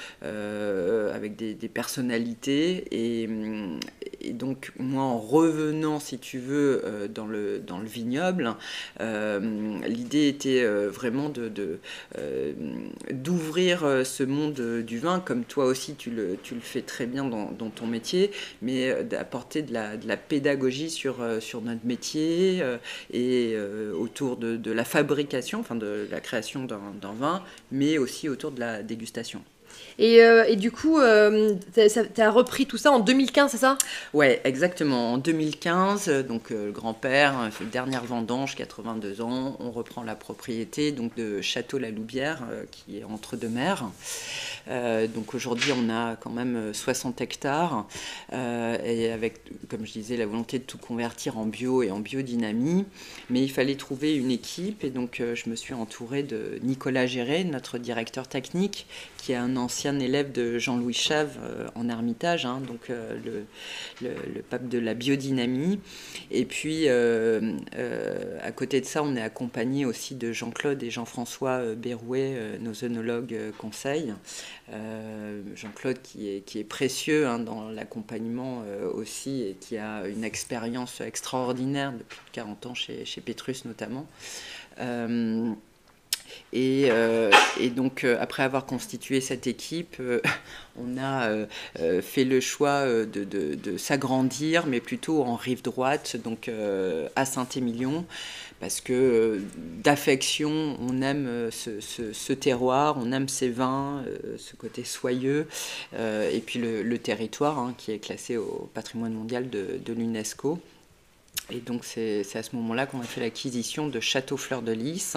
avec 1.14 1.36
des, 1.36 1.54
personnalités. 1.68 2.84
Et, 2.90 3.28
donc, 4.32 4.72
moi, 4.78 5.02
en 5.02 5.18
revenant, 5.18 6.00
si 6.00 6.18
tu 6.18 6.38
veux, 6.38 7.08
dans, 7.12 7.26
le, 7.26 7.62
vignoble, 7.84 8.54
l'idée 9.00 10.28
était 10.28 10.64
vraiment 10.86 11.28
de, 11.28 11.78
d'ouvrir 13.12 14.02
ce 14.04 14.22
monde 14.22 14.82
du 14.84 14.98
vin, 14.98 15.20
comme 15.20 15.44
toi 15.44 15.66
aussi 15.66 15.94
tu 15.94 16.10
le, 16.10 16.38
fais 16.60 16.82
très 16.82 17.06
bien 17.06 17.24
dans, 17.24 17.70
ton 17.70 17.86
métier, 17.86 18.30
mais 18.62 19.04
d'apporter 19.04 19.62
de 19.62 19.76
de 19.76 20.08
la 20.08 20.16
pédagogie 20.16 20.85
sur, 20.88 21.20
euh, 21.20 21.40
sur 21.40 21.60
notre 21.60 21.84
métier 21.84 22.60
euh, 22.62 22.78
et 23.12 23.52
euh, 23.54 23.92
autour 23.94 24.36
de, 24.36 24.56
de, 24.56 24.72
la 24.72 24.84
fabrication, 24.84 25.60
enfin 25.60 25.74
de 25.74 26.06
la 26.10 26.20
création 26.20 26.64
d'un 26.64 27.12
vin, 27.12 27.42
mais 27.70 27.98
aussi 27.98 28.28
autour 28.28 28.50
de 28.50 28.60
la 28.60 28.82
dégustation. 28.82 29.42
Et, 29.98 30.16
et, 30.16 30.56
du 30.56 30.70
coup, 30.70 30.98
tu 31.00 32.20
as 32.20 32.30
repris 32.30 32.66
tout 32.66 32.76
ça 32.76 32.90
en 32.90 33.00
2015, 33.00 33.50
c'est 33.50 33.56
ça? 33.56 33.78
Ouais, 34.12 34.40
exactement. 34.44 35.14
En 35.14 35.18
2015, 35.18 36.08
donc 36.28 36.50
le 36.50 36.70
grand-père, 36.70 37.50
dernière 37.72 38.04
vendange, 38.04 38.54
82 38.56 39.22
ans, 39.22 39.56
on 39.60 39.70
reprend 39.70 40.02
la 40.02 40.14
propriété 40.14 40.92
donc 40.92 41.16
de 41.16 41.40
Château 41.40 41.78
La 41.78 41.90
Loubière, 41.90 42.42
qui 42.70 42.98
est 42.98 43.04
entre 43.04 43.36
deux 43.36 43.48
mers. 43.48 43.84
Euh, 44.68 45.06
donc 45.06 45.34
aujourd'hui, 45.34 45.72
on 45.72 45.88
a 45.90 46.16
quand 46.16 46.30
même 46.30 46.72
60 46.72 47.20
euh, 47.20 47.24
hectares 47.24 47.86
euh, 48.32 48.78
et 48.84 49.12
avec, 49.12 49.40
comme 49.68 49.86
je 49.86 49.92
disais, 49.92 50.16
la 50.16 50.26
volonté 50.26 50.58
de 50.58 50.64
tout 50.64 50.78
convertir 50.78 51.38
en 51.38 51.46
bio 51.46 51.82
et 51.82 51.90
en 51.90 52.00
biodynamie. 52.00 52.84
Mais 53.30 53.42
il 53.42 53.50
fallait 53.50 53.76
trouver 53.76 54.14
une 54.16 54.30
équipe 54.30 54.84
et 54.84 54.90
donc 54.90 55.22
je 55.34 55.50
me 55.50 55.56
suis 55.56 55.74
entourée 55.74 56.22
de 56.22 56.58
Nicolas 56.62 57.06
Géré, 57.06 57.44
notre 57.44 57.78
directeur 57.78 58.28
technique, 58.28 58.86
qui 59.26 59.32
est 59.32 59.36
un 59.36 59.56
ancien 59.56 59.98
élève 59.98 60.30
de 60.30 60.56
Jean-Louis 60.56 60.94
Chave 60.94 61.36
en 61.74 61.88
Ermitage, 61.88 62.46
hein, 62.46 62.62
donc 62.64 62.88
le, 62.88 63.44
le, 64.00 64.42
pape 64.48 64.68
de 64.68 64.78
la 64.78 64.94
biodynamie. 64.94 65.80
Et 66.30 66.44
puis, 66.44 66.88
à 66.88 68.52
côté 68.52 68.80
de 68.80 68.86
ça, 68.86 69.02
on 69.02 69.16
est 69.16 69.22
accompagné 69.22 69.84
aussi 69.84 70.14
de 70.14 70.30
Jean-Claude 70.30 70.80
et 70.84 70.90
Jean-François 70.90 71.74
Berrouet, 71.74 72.58
nos 72.60 72.84
œnologues 72.84 73.36
conseils. 73.58 74.14
Euh, 74.72 75.42
Jean-Claude 75.54 76.02
qui 76.02 76.28
est, 76.28 76.64
précieux 76.64 77.26
hein, 77.28 77.38
dans 77.38 77.68
l'accompagnement 77.68 78.62
euh, 78.66 78.90
aussi 78.92 79.42
et 79.42 79.56
qui 79.60 79.76
a 79.78 80.06
une 80.08 80.24
expérience 80.24 81.00
extraordinaire 81.00 81.92
depuis 81.92 82.18
40 82.32 82.66
ans 82.66 82.74
chez, 82.74 83.04
chez 83.04 83.20
Petrus 83.20 83.64
notamment. 83.64 84.06
Euh, 86.54 87.30
et, 87.60 87.70
donc, 87.70 88.04
après 88.04 88.42
avoir 88.42 88.64
constitué 88.66 89.20
cette 89.20 89.46
équipe, 89.46 90.00
on 90.78 90.98
a 90.98 91.28
fait 92.02 92.24
le 92.24 92.40
choix 92.40 92.86
de, 92.86 93.76
s'agrandir, 93.76 94.66
mais 94.66 94.80
plutôt 94.80 95.22
en 95.22 95.36
rive 95.36 95.62
droite, 95.62 96.16
donc 96.16 96.50
à 97.16 97.24
Saint-Émilion 97.24 98.06
parce 98.60 98.80
que 98.80 98.92
euh, 98.92 99.40
d'affection, 99.82 100.76
on 100.80 101.02
aime 101.02 101.26
euh, 101.26 101.50
ce, 101.50 102.32
terroir, 102.32 102.96
on 102.98 103.12
aime 103.12 103.28
ces 103.28 103.50
vins, 103.50 104.02
euh, 104.06 104.36
ce 104.38 104.56
côté 104.56 104.84
soyeux, 104.84 105.46
et 105.92 106.42
puis 106.44 106.58
le, 106.58 106.96
territoire 106.98 107.58
hein, 107.58 107.74
qui 107.76 107.92
est 107.92 107.98
classé 107.98 108.36
au 108.36 108.70
patrimoine 108.72 109.12
mondial 109.12 109.50
de 109.50 109.92
l'UNESCO. 109.92 110.58
Et 111.50 111.60
donc 111.60 111.84
c'est 111.84 112.24
à 112.34 112.42
ce 112.42 112.56
moment-là 112.56 112.86
qu'on 112.86 113.00
a 113.00 113.04
fait 113.04 113.20
l'acquisition 113.20 113.86
de 113.88 114.00
Château 114.00 114.36
Fleur 114.36 114.62
de 114.62 114.72
Lys, 114.72 115.16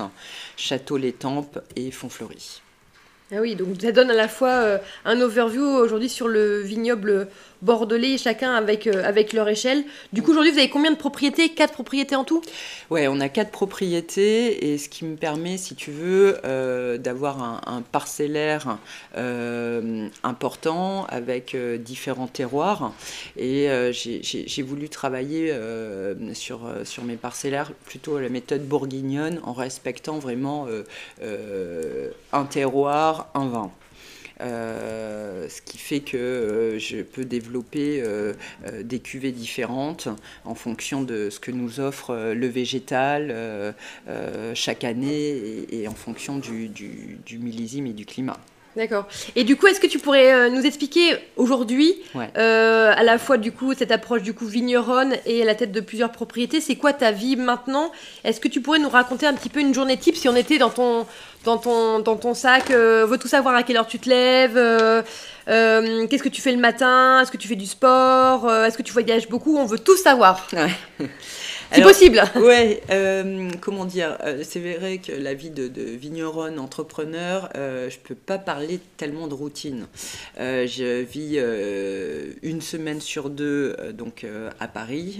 Château 0.58 0.98
l'Étampes 0.98 1.60
et 1.76 1.92
Fontfleury. 1.92 2.62
Ah 3.32 3.42
oui, 3.42 3.56
donc 3.56 3.80
ça 3.80 3.92
donne 3.92 4.10
à 4.10 4.16
la 4.16 4.28
fois 4.28 4.80
un 5.06 5.22
overview 5.22 5.64
aujourd'hui 5.64 6.10
sur 6.10 6.28
le 6.28 6.62
vignoble 6.62 7.28
bordelais, 7.62 8.18
chacun 8.18 8.54
avec, 8.54 8.88
euh, 8.88 9.04
avec 9.04 9.34
leur 9.34 9.48
échelle. 9.50 9.84
Du 10.14 10.22
coup, 10.22 10.32
aujourd'hui, 10.32 10.52
vous 10.52 10.60
avez 10.60 10.70
combien 10.70 10.92
de 10.92 10.98
propriétés? 10.98 11.50
Quatre 11.50 11.74
propriétés 11.74 12.16
en 12.16 12.24
tout? 12.24 12.42
Ouais, 12.90 13.08
on 13.08 13.20
a 13.20 13.30
quatre 13.30 13.52
propriétés 13.52 14.72
et 14.72 14.78
ce 14.78 14.90
qui 14.90 15.06
me 15.06 15.16
permet, 15.16 15.58
si 15.58 15.76
tu 15.76 15.92
veux, 15.92 16.38
euh, 16.46 16.98
d'avoir 16.98 17.42
un, 17.42 17.82
parcellaire 17.92 18.78
euh, 19.18 20.08
important 20.24 21.06
avec 21.10 21.56
différents 21.80 22.28
terroirs. 22.28 22.94
Et 23.38 23.70
j'ai 23.92 24.62
voulu 24.62 24.90
travailler 24.90 25.54
sur, 26.34 26.62
sur 26.84 27.04
mes 27.04 27.16
parcellaires 27.16 27.72
plutôt 27.86 28.18
à 28.18 28.22
la 28.22 28.30
méthode 28.30 28.68
bourguignonne 28.68 29.40
en 29.44 29.54
respectant 29.54 30.20
vraiment 30.20 30.68
un 32.34 32.46
terroir, 32.46 33.30
un 33.34 33.48
vin. 33.48 33.72
Euh, 34.42 35.50
ce 35.50 35.62
qui 35.62 35.78
fait 35.78 36.00
que 36.00 36.16
euh, 36.16 36.80
je 36.80 37.02
peux 37.02 37.26
développer 37.26 38.02
euh, 38.02 38.34
des 38.84 39.00
cuvées 39.00 39.34
différentes 39.34 40.08
en 40.46 40.56
fonction 40.56 41.02
de 41.02 41.30
ce 41.30 41.40
que 41.42 41.52
nous 41.52 41.80
offre 41.80 42.34
le 42.34 42.48
végétal 42.48 43.76
chaque 44.54 44.84
année 44.84 45.66
et, 45.72 45.88
en 45.88 45.94
fonction 45.94 46.38
du, 46.38 46.70
du, 46.70 47.38
millésime 47.38 47.88
et 47.88 47.94
du 47.94 48.06
climat. 48.06 48.38
D'accord. 48.76 49.08
Et 49.36 49.44
du 49.44 49.56
coup, 49.56 49.68
est-ce 49.68 49.80
que 49.80 49.88
tu 49.88 49.98
pourrais 49.98 50.32
euh, 50.32 50.50
nous 50.50 50.62
expliquer 50.62 51.18
aujourd'hui, 51.38 51.96
euh, 52.16 52.94
à 52.96 53.04
la 53.04 53.18
fois 53.18 53.38
du 53.38 53.52
coup 53.52 53.74
cette 53.74 53.92
approche 53.92 54.22
du 54.22 54.34
coup 54.34 54.46
vigneronne 54.46 55.16
et 55.26 55.42
à 55.42 55.46
la 55.46 55.56
tête 55.56 55.72
de 55.72 55.82
plusieurs 55.82 56.12
propriétés, 56.12 56.62
c'est 56.62 56.76
quoi 56.76 56.94
ta 56.94 57.12
vie 57.12 57.36
maintenant? 57.36 57.92
Est-ce 58.24 58.40
que 58.40 58.48
tu 58.48 58.62
pourrais 58.62 58.80
nous 58.80 58.90
raconter 58.90 59.26
un 59.26 59.34
petit 59.34 59.50
peu 59.50 59.60
une 59.60 59.74
journée 59.74 59.98
type 59.98 60.16
si 60.16 60.30
on 60.30 60.36
était 60.36 60.60
dans 60.60 60.70
ton 60.70 61.08
dans 61.46 61.58
ton 61.58 62.00
dans 62.00 62.16
ton 62.16 62.36
sac 62.36 62.70
euh, 62.70 63.08
Veut 63.08 63.18
tout 63.18 63.28
savoir 63.28 63.56
à 63.56 63.64
quelle 63.64 63.78
heure 63.78 63.88
tu 63.88 64.00
te 64.00 64.08
lèves 64.08 64.56
Qu'est-ce 65.48 66.24
que 66.24 66.30
tu 66.30 66.42
fais 66.42 66.52
le 66.52 66.60
matin? 66.60 67.22
Est-ce 67.22 67.32
que 67.32 67.38
tu 67.38 67.48
fais 67.48 67.56
du 67.56 67.66
sport? 67.66 68.50
Est-ce 68.54 68.78
que 68.78 68.84
tu 68.84 68.94
voyages 68.94 69.28
beaucoup? 69.28 69.58
On 69.58 69.66
veut 69.66 69.80
tout 69.80 69.98
savoir. 69.98 70.48
C'est 71.72 71.82
possible. 71.82 72.24
Ouais, 72.36 72.82
euh, 72.90 73.50
comment 73.62 73.86
dire 73.86 74.18
euh, 74.24 74.44
C'est 74.44 74.60
vrai 74.60 74.98
que 74.98 75.12
la 75.12 75.34
vie 75.34 75.50
de, 75.50 75.68
de 75.68 75.84
vigneronne, 75.84 76.58
entrepreneur, 76.58 77.50
euh, 77.56 77.90
je 77.90 77.98
peux 78.00 78.16
pas 78.16 78.40
parler 78.40 78.80
tellement 78.98 79.28
de 79.28 79.34
routine. 79.34 79.88
Euh, 80.40 80.66
je 80.66 81.02
vis 81.04 81.38
une 82.42 82.62
semaine 82.62 83.02
sur 83.02 83.30
deux 83.30 83.76
donc 83.94 84.26
à 84.60 84.68
Paris, 84.68 85.20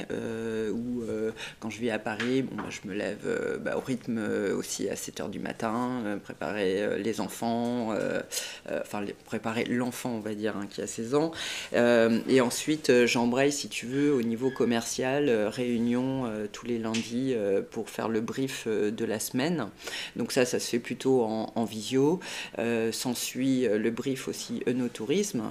où 0.72 1.04
quand 1.60 1.70
je 1.70 1.80
vis 1.80 1.92
à 1.92 2.00
Paris, 2.00 2.42
bon, 2.42 2.56
bah, 2.56 2.70
je 2.70 2.88
me 2.88 2.96
lève 2.96 3.60
bah, 3.62 3.78
au 3.78 3.82
rythme 3.82 4.20
aussi 4.58 4.90
à 4.90 4.96
7 4.96 5.20
h 5.20 5.30
du 5.30 5.40
matin, 5.40 6.20
préparer 6.24 7.00
les 7.00 7.22
enfants, 7.22 7.94
enfin 8.70 9.04
préparer 9.26 9.66
l'enfant, 9.66 10.12
on 10.12 10.20
va 10.20 10.34
dire, 10.34 10.56
hein, 10.58 10.68
qui 10.70 10.82
a 10.82 10.88
16 10.88 11.16
ans, 11.16 11.32
et 11.74 12.42
ensuite 12.42 13.06
j'embraye, 13.06 13.52
si 13.52 13.70
tu 13.70 13.86
veux, 13.86 14.14
au 14.14 14.22
niveau 14.22 14.50
commercial, 14.50 15.30
réunion 15.48 16.39
tous 16.48 16.66
les 16.66 16.78
lundis 16.78 17.34
euh, 17.36 17.62
pour 17.62 17.90
faire 17.90 18.10
le 18.10 18.22
brief 18.22 18.66
euh, 18.68 18.92
de 18.92 19.06
la 19.06 19.20
semaine. 19.20 19.70
Donc 20.16 20.32
ça, 20.32 20.46
ça 20.46 20.60
se 20.60 20.70
fait 20.70 20.80
plutôt 20.80 21.24
en, 21.24 21.66
visio. 21.66 22.20
S'ensuit 22.92 23.68
le 23.68 23.92
brief 23.92 24.28
aussi 24.28 24.64
Eunotourisme, 24.68 25.44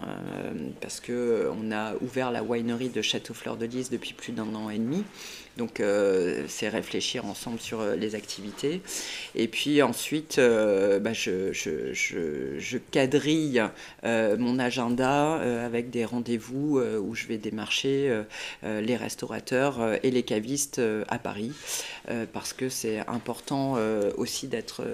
parce 0.81 1.01
qu'on 1.01 1.71
a 1.71 1.95
ouvert 2.01 2.31
la 2.31 2.43
winery 2.43 2.89
de 2.89 3.03
Château-Fleur 3.03 3.57
de 3.57 3.67
Lys 3.67 3.91
depuis 3.91 4.15
plus 4.15 4.33
d'un 4.33 4.55
an 4.55 4.71
et 4.71 4.79
demi. 4.79 5.05
Donc 5.59 5.81
euh, 5.81 6.45
c'est 6.47 6.69
réfléchir 6.69 7.27
ensemble 7.27 7.59
sur 7.59 7.81
euh, 7.81 7.97
les 7.97 8.15
activités. 8.15 8.81
Et 9.35 9.49
puis 9.49 9.83
ensuite, 9.83 10.39
euh, 10.39 11.01
bah, 11.01 11.13
je, 11.13 11.53
je, 11.53 12.79
quadrille 12.93 13.63
mon 14.05 14.59
agenda 14.61 15.35
avec 15.65 15.91
des 15.91 16.05
rendez-vous 16.05 16.81
où 16.81 17.15
je 17.15 17.27
vais 17.27 17.39
démarcher 17.39 18.23
les 18.63 18.97
restaurateurs 18.97 19.99
et 20.05 20.11
les 20.11 20.23
cavistes 20.23 20.81
à 21.09 21.19
Paris. 21.19 21.53
parce 22.33 22.53
que 22.53 22.69
c'est 22.69 23.01
important 23.09 23.77
aussi 24.17 24.47
d'être 24.47 24.85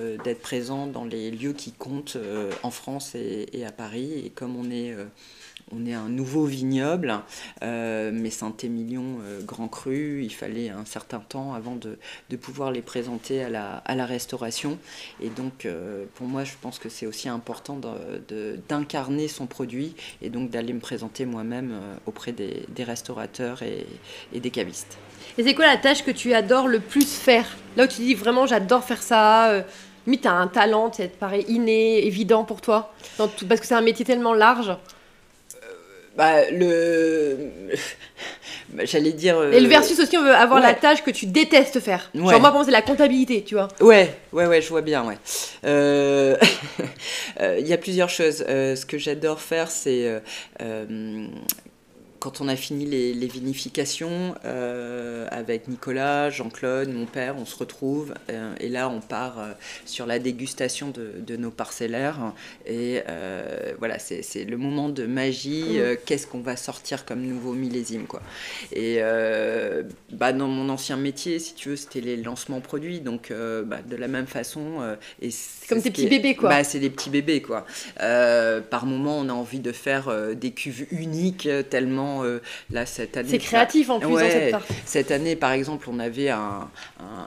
présent 0.40 0.86
dans 0.86 1.04
les 1.04 1.30
lieux 1.30 1.52
qui 1.52 1.72
comptent 1.72 2.16
en 2.62 2.70
France 2.70 3.14
et, 3.14 3.46
et, 3.52 3.66
à 3.66 3.72
Paris. 3.72 4.22
Et 4.24 4.30
comme 4.30 4.56
on 4.56 4.70
est 4.70 4.94
on 5.72 5.86
est 5.86 5.94
un 5.94 6.08
nouveau 6.08 6.44
vignoble, 6.44 7.20
euh, 7.62 8.10
mais 8.12 8.30
Saint-Émilion 8.30 9.18
euh, 9.22 9.40
Grand 9.42 9.68
Cru, 9.68 10.22
il 10.22 10.32
fallait 10.32 10.68
un 10.68 10.84
certain 10.84 11.20
temps 11.20 11.54
avant 11.54 11.76
de, 11.76 11.96
pouvoir 12.36 12.72
les 12.72 12.82
présenter 12.82 13.42
à 13.42 13.48
la, 13.48 14.06
restauration. 14.06 14.78
Et 15.20 15.30
donc, 15.30 15.64
euh, 15.64 16.04
pour 16.14 16.26
moi, 16.26 16.44
je 16.44 16.52
pense 16.60 16.78
que 16.78 16.88
c'est 16.88 17.06
aussi 17.06 17.28
important 17.28 17.80
d'incarner 18.68 19.28
son 19.28 19.46
produit 19.46 19.94
et 20.20 20.28
donc 20.28 20.50
d'aller 20.50 20.72
me 20.72 20.80
présenter 20.80 21.24
moi-même 21.24 21.72
auprès 22.06 22.32
des, 22.32 22.84
restaurateurs 22.84 23.62
et, 23.62 23.86
des 24.38 24.50
cavistes. 24.50 24.98
Et 25.38 25.44
c'est 25.44 25.54
quoi 25.54 25.66
la 25.66 25.76
tâche 25.76 26.04
que 26.04 26.10
tu 26.10 26.34
adores 26.34 26.68
le 26.68 26.80
plus 26.80 27.06
faire? 27.06 27.46
Là 27.76 27.84
où 27.84 27.86
tu 27.86 28.02
dis 28.02 28.14
vraiment 28.14 28.46
j'adore 28.46 28.84
faire 28.84 29.02
ça, 29.02 29.64
mais 30.06 30.18
tu 30.18 30.28
as 30.28 30.32
un 30.32 30.48
talent, 30.48 30.92
ça 30.92 31.06
te 31.08 31.16
paraît 31.16 31.44
inné, 31.48 32.04
évident 32.06 32.44
pour 32.44 32.60
toi, 32.60 32.92
parce 33.16 33.60
que 33.60 33.66
c'est 33.66 33.74
un 33.74 33.80
métier 33.80 34.04
tellement 34.04 34.34
large 34.34 34.76
bah, 36.16 36.50
le. 36.50 37.36
J'allais 38.84 39.12
dire. 39.12 39.42
Et 39.52 39.60
le 39.60 39.68
versus 39.68 39.98
aussi, 40.00 40.16
on 40.16 40.22
veut 40.22 40.34
avoir 40.34 40.60
la 40.60 40.74
tâche 40.74 41.02
que 41.02 41.10
tu 41.10 41.26
détestes 41.26 41.80
faire. 41.80 42.10
Genre, 42.14 42.40
moi, 42.40 42.50
pour 42.50 42.64
c'est 42.64 42.70
la 42.70 42.82
comptabilité, 42.82 43.44
tu 43.44 43.54
vois. 43.54 43.68
Ouais, 43.80 44.14
ouais, 44.32 44.46
ouais, 44.46 44.60
je 44.60 44.68
vois 44.68 44.82
bien, 44.82 45.04
ouais. 45.04 45.16
Euh, 45.64 46.36
euh, 47.40 47.58
il 47.60 47.68
y 47.68 47.72
a 47.72 47.78
plusieurs 47.78 48.08
choses. 48.08 48.44
Euh, 48.48 48.74
ce 48.74 48.86
que 48.86 48.98
j'adore 48.98 49.40
faire, 49.40 49.70
c'est 49.70 50.20
quand 52.24 52.40
on 52.40 52.48
a 52.48 52.56
fini 52.56 52.86
les, 52.86 53.26
vinifications 53.26 54.34
euh, 54.46 55.26
avec 55.30 55.68
Nicolas, 55.68 56.30
Jean-Claude, 56.30 56.88
mon 56.88 57.04
père, 57.04 57.36
on 57.38 57.44
se 57.44 57.54
retrouve 57.54 58.14
euh, 58.30 58.54
et 58.60 58.70
là 58.70 58.88
on 58.88 59.00
part 59.00 59.38
euh, 59.38 59.52
sur 59.84 60.06
la 60.06 60.18
dégustation 60.18 60.90
de, 60.90 61.36
nos 61.36 61.50
parcellaires 61.50 62.32
et 62.64 63.02
voilà 63.78 63.98
c'est 63.98 64.44
le 64.44 64.56
moment 64.56 64.88
de 64.88 65.04
magie. 65.04 65.78
Mmh. 65.78 65.96
Qu'est-ce 66.06 66.26
qu'on 66.26 66.40
va 66.40 66.56
sortir 66.56 67.04
comme 67.04 67.20
nouveau 67.20 67.52
millésime 67.52 68.06
quoi 68.06 68.22
Et 68.72 69.00
bah, 70.12 70.32
dans 70.32 70.48
mon 70.48 70.70
ancien 70.70 70.96
métier, 70.96 71.38
si 71.38 71.54
tu 71.54 71.70
veux, 71.70 71.76
c'était 71.76 72.00
les 72.00 72.16
lancements 72.16 72.60
produits 72.60 73.00
donc 73.00 73.30
bah, 73.30 73.80
de 73.86 73.96
la 73.96 74.08
même 74.08 74.28
façon. 74.28 74.96
et 75.20 75.28
comme 75.68 75.82
tes 75.82 75.90
petits 75.90 76.06
bébés 76.06 76.36
quoi. 76.36 76.48
Bah, 76.48 76.64
c'est 76.64 76.78
des 76.78 76.90
petits 76.90 77.10
bébés 77.10 77.42
quoi. 77.42 77.66
par 77.98 78.86
moment 78.86 79.18
on 79.18 79.28
a 79.28 79.32
envie 79.32 79.60
de 79.60 79.72
faire 79.72 80.34
des 80.34 80.52
cuves 80.52 80.86
uniques 80.92 81.48
tellement 81.68 82.13
euh, 82.22 82.40
là 82.70 82.86
cette 82.86 83.16
année. 83.16 83.28
C'est 83.28 83.38
créatif 83.38 83.90
en 83.90 83.98
plus 83.98 84.16
cette 84.18 84.54
Cette 84.84 85.10
année, 85.10 85.36
par 85.36 85.52
exemple, 85.52 85.88
on 85.90 85.98
avait 85.98 86.30
un, 86.30 86.70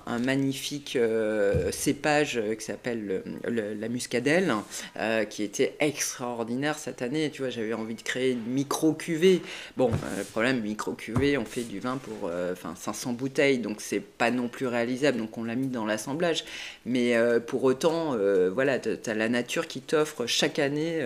un, 0.06 0.20
magnifique 0.20 0.96
euh, 0.96 1.72
cépage 1.72 2.42
qui 2.58 2.66
s'appelle 2.66 3.24
la 3.46 3.90
muscadelle, 3.90 4.54
euh, 4.98 5.26
qui 5.26 5.44
était 5.44 5.76
extraordinaire 5.80 6.78
cette 6.78 7.02
année. 7.02 7.30
Tu 7.32 7.42
vois, 7.42 7.50
j'avais 7.50 7.74
envie 7.74 7.96
de 7.96 8.02
créer 8.02 8.32
une 8.32 8.46
micro 8.46 8.94
cuvée. 8.94 9.42
Bon, 9.76 9.92
le 10.18 10.24
problème 10.24 10.62
micro 10.62 10.94
cuvée, 10.94 11.38
on 11.38 11.46
fait 11.46 11.64
du 11.64 11.80
vin 11.80 11.98
pour 11.98 12.32
enfin 12.52 12.74
500 12.76 13.14
bouteilles, 13.14 13.60
donc 13.60 13.82
c'est 13.82 14.00
pas 14.00 14.32
non 14.32 14.48
plus 14.48 14.68
réalisable. 14.68 15.18
Donc 15.18 15.38
on 15.38 15.44
l'a 15.44 15.56
mis 15.56 15.68
dans 15.68 15.86
l'assemblage. 15.86 16.46
Mais 16.86 17.16
pour 17.48 17.64
autant, 17.64 18.16
voilà, 18.54 18.80
tu 18.80 18.90
as 19.06 19.14
la 19.14 19.30
nature 19.30 19.68
qui 19.68 19.82
t'offre 19.82 20.26
chaque 20.26 20.60
année 20.60 21.02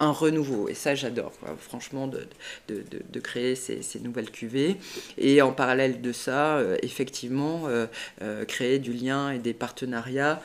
un 0.00 0.10
renouveau. 0.10 0.68
Et 0.68 0.74
ça, 0.74 0.94
j'adore. 0.94 1.32
Franchement, 1.58 2.06
de, 2.06 2.26
de, 2.68 2.76
de 2.90 3.02
créer 3.20 3.54
ces, 3.54 3.80
nouvelles 4.02 4.30
cuvées. 4.30 4.76
Et 5.18 5.42
en 5.42 5.52
parallèle 5.52 6.00
de 6.00 6.12
ça, 6.12 6.56
euh, 6.56 6.76
effectivement, 6.82 7.62
euh, 7.66 7.86
euh, 8.22 8.44
créer 8.44 8.78
du 8.78 8.92
lien 8.92 9.30
et 9.30 9.38
des 9.38 9.54
partenariats 9.54 10.40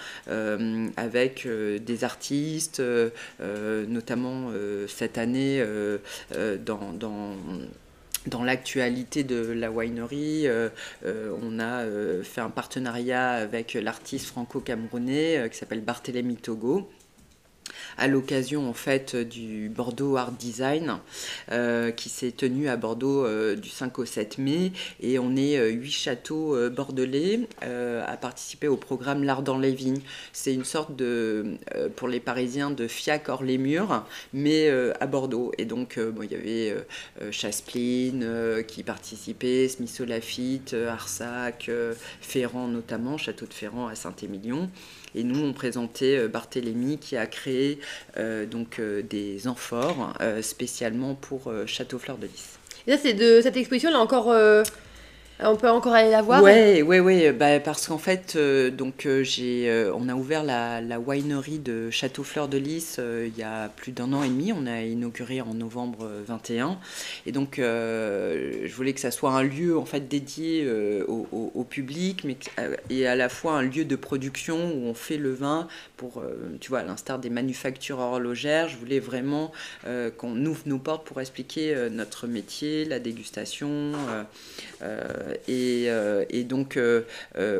avec 0.98 1.48
des 1.48 2.04
artistes, 2.04 2.82
notamment 3.40 4.52
cette 4.88 5.18
année 5.18 5.64
dans, 6.66 6.94
dans 6.94 7.36
dans 8.28 8.44
l'actualité 8.44 9.24
de 9.24 9.52
la 9.52 9.72
winery, 9.72 10.48
on 11.06 11.60
a 11.60 11.84
fait 12.24 12.42
un 12.42 12.50
partenariat 12.50 13.32
avec 13.32 13.74
l'artiste 13.74 14.28
franco-camerounais 14.28 15.50
qui 15.52 15.58
s'appelle 15.58 15.82
Barthélemy 15.82 16.36
Togo 16.36 16.90
à 17.98 18.08
l'occasion 18.08 18.70
en 18.70 18.74
fait 18.74 19.16
du 19.16 19.70
Bordeaux 19.70 20.18
Art 20.18 20.32
Design 20.32 20.98
euh, 21.52 21.92
qui 21.92 22.10
s'est 22.10 22.32
tenu 22.32 22.70
à 22.70 22.78
Bordeaux 22.78 23.26
euh, 23.26 23.56
du 23.56 23.70
5 23.70 24.00
au 24.00 24.06
7 24.06 24.38
mai 24.38 24.72
et 25.02 25.20
on 25.20 25.36
est 25.36 25.58
euh, 25.58 25.70
huit 25.70 25.92
châteaux 25.92 26.58
bordelais 26.70 27.48
à 27.62 28.18
participer 28.18 28.68
au 28.68 28.78
programme 28.78 29.24
L'Art 29.24 29.44
dans 29.44 29.58
les 29.58 29.74
vignes. 29.74 30.02
C'est 30.34 30.54
une 30.54 30.64
sorte 30.64 30.96
de, 30.96 31.58
pour 31.96 32.08
les 32.08 32.20
Parisiens, 32.20 32.72
de 32.72 32.88
FIAC 32.88 33.30
hors 33.30 33.44
les 33.44 33.58
murs, 33.58 34.06
mais 34.34 34.70
à 35.00 35.08
Bordeaux. 35.08 35.52
Et 35.58 35.66
donc 35.66 35.98
il 35.98 36.32
y 36.32 36.36
avait 36.36 36.76
Chaspline 37.32 38.64
qui 38.68 38.84
participait, 38.84 39.68
Smith 39.68 40.00
Lafitte, 40.00 40.74
Arsac, 40.74 41.70
Ferrand 42.22 42.68
notamment, 42.68 43.18
Château 43.18 43.46
de 43.46 43.54
Ferrand 43.54 43.88
à 43.88 43.96
Saint-Émilion. 43.96 44.70
Et 45.16 45.24
nous, 45.24 45.44
on 45.44 45.54
présentait 45.54 46.18
euh, 46.18 46.28
Barthélemy 46.28 46.98
qui 46.98 47.18
a 47.18 47.26
créé 47.26 47.80
euh, 48.18 48.46
donc, 48.46 48.80
euh, 48.80 49.02
des 49.02 49.48
amphores 49.48 50.14
spécialement 50.42 51.16
pour 51.16 51.52
Château 51.66 52.00
Fleur 52.00 52.18
de 52.18 52.28
Lys. 52.28 52.60
Et 52.88 52.92
ça, 52.92 52.98
c'est 53.02 53.14
de 53.14 53.42
cette 53.42 53.58
exposition, 53.58 53.92
là 53.92 54.00
encore 54.00 54.34
on 55.42 55.56
peut 55.56 55.70
encore 55.70 55.94
aller 55.94 56.12
la 56.12 56.22
voir 56.22 56.44
Oui, 56.44 57.32
bah, 57.32 57.60
parce 57.60 57.88
qu'en 57.88 57.98
fait, 57.98 58.34
euh, 58.36 58.72
euh, 59.06 59.24
euh, 59.40 59.94
on 59.96 60.10
a 60.10 60.16
ouvert 60.16 60.44
la, 60.44 60.82
la 60.82 61.00
winery 61.00 61.60
de 61.60 61.90
Château 61.90 62.24
Fleur 62.24 62.50
de 62.50 62.58
Lys 62.58 63.00
il 63.00 63.38
y 63.38 63.44
a 63.44 63.70
plus 63.70 63.92
d'un 63.92 64.12
an 64.14 64.24
et 64.24 64.28
demi. 64.28 64.52
On 64.52 64.68
a 64.68 64.82
inauguré 64.82 65.42
en 65.42 65.54
novembre 65.54 66.10
21, 66.28 66.78
et 67.26 67.32
donc 67.32 67.56
je 67.58 68.74
voulais 68.74 68.94
que 68.94 69.00
ça 69.00 69.12
soit 69.12 69.32
un 69.32 69.44
lieu 69.44 69.78
en 69.78 69.86
fait 69.86 70.08
dédié 70.08 70.70
au, 71.08 71.66
public, 71.70 72.24
mais 72.24 72.38
et 72.90 73.08
à 73.08 73.16
la 73.16 73.30
fois 73.30 73.54
un 73.54 73.62
lieu 73.62 73.86
de 73.86 73.96
production 73.96 74.74
où 74.74 74.88
on 74.88 74.94
fait 74.94 75.18
le 75.18 75.34
vin 75.34 75.68
pour, 75.98 76.24
tu 76.60 76.70
vois, 76.70 76.80
à 76.80 76.84
l'instar 76.84 77.20
des 77.20 77.30
manufactures 77.30 78.00
horlogères. 78.00 78.70
Je 78.70 78.78
voulais 78.78 79.00
vraiment 79.00 79.52
qu'on 80.18 80.46
ouvre 80.46 80.62
nos 80.66 80.80
portes 80.80 81.06
pour 81.06 81.22
expliquer 81.22 81.90
notre 81.92 82.28
métier, 82.28 82.86
la 82.86 83.00
dégustation 83.00 83.94
et, 85.48 86.44
donc, 86.44 86.80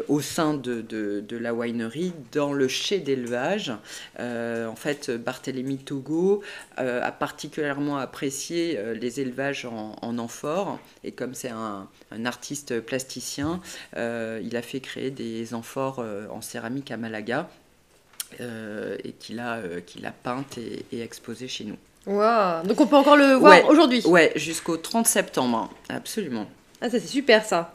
au 0.08 0.22
sein 0.22 0.54
de, 0.54 0.82
de, 0.82 1.38
la 1.38 1.54
winery, 1.54 2.14
dans 2.32 2.54
le 2.54 2.68
chai 2.68 3.00
d'élevage, 3.00 3.72
en 4.20 4.76
fait, 4.76 5.12
Barthélemy 5.12 5.78
Togo 5.78 6.42
a 6.78 7.12
particulièrement 7.12 7.98
apprécié 7.98 8.80
les 8.94 9.20
élevages 9.20 9.66
en, 9.66 9.96
en 10.02 10.18
amphore. 10.18 10.80
Et 11.04 11.12
comme 11.12 11.34
c'est 11.34 11.50
un, 11.50 11.88
un, 12.12 12.26
artiste 12.26 12.80
plasticien, 12.82 13.62
il 13.96 14.56
a 14.56 14.62
fait 14.62 14.80
créer 14.80 15.12
des 15.12 15.54
amphores 15.54 16.04
en 16.32 16.42
céramique 16.42 16.92
à 16.92 16.98
Malaga. 16.98 17.50
et 18.40 19.12
qu'il 19.20 19.40
a, 19.40 19.60
qu'il 19.86 20.06
a 20.06 20.12
peinte 20.12 20.58
et, 20.58 20.86
et 20.92 21.02
exposé 21.02 21.48
chez 21.48 21.66
nous. 21.66 21.78
Donc 22.08 22.80
on 22.82 22.88
peut 22.88 22.96
encore 22.96 23.18
le 23.18 23.34
voir 23.34 23.68
aujourd'hui? 23.70 24.02
Ouais, 24.06 24.32
jusqu'au 24.36 24.78
30 24.78 25.06
septembre, 25.06 25.70
absolument. 25.90 26.48
Ah, 26.82 26.90
ça 26.90 27.00
c'est 27.00 27.08
super 27.08 27.44
ça. 27.44 27.72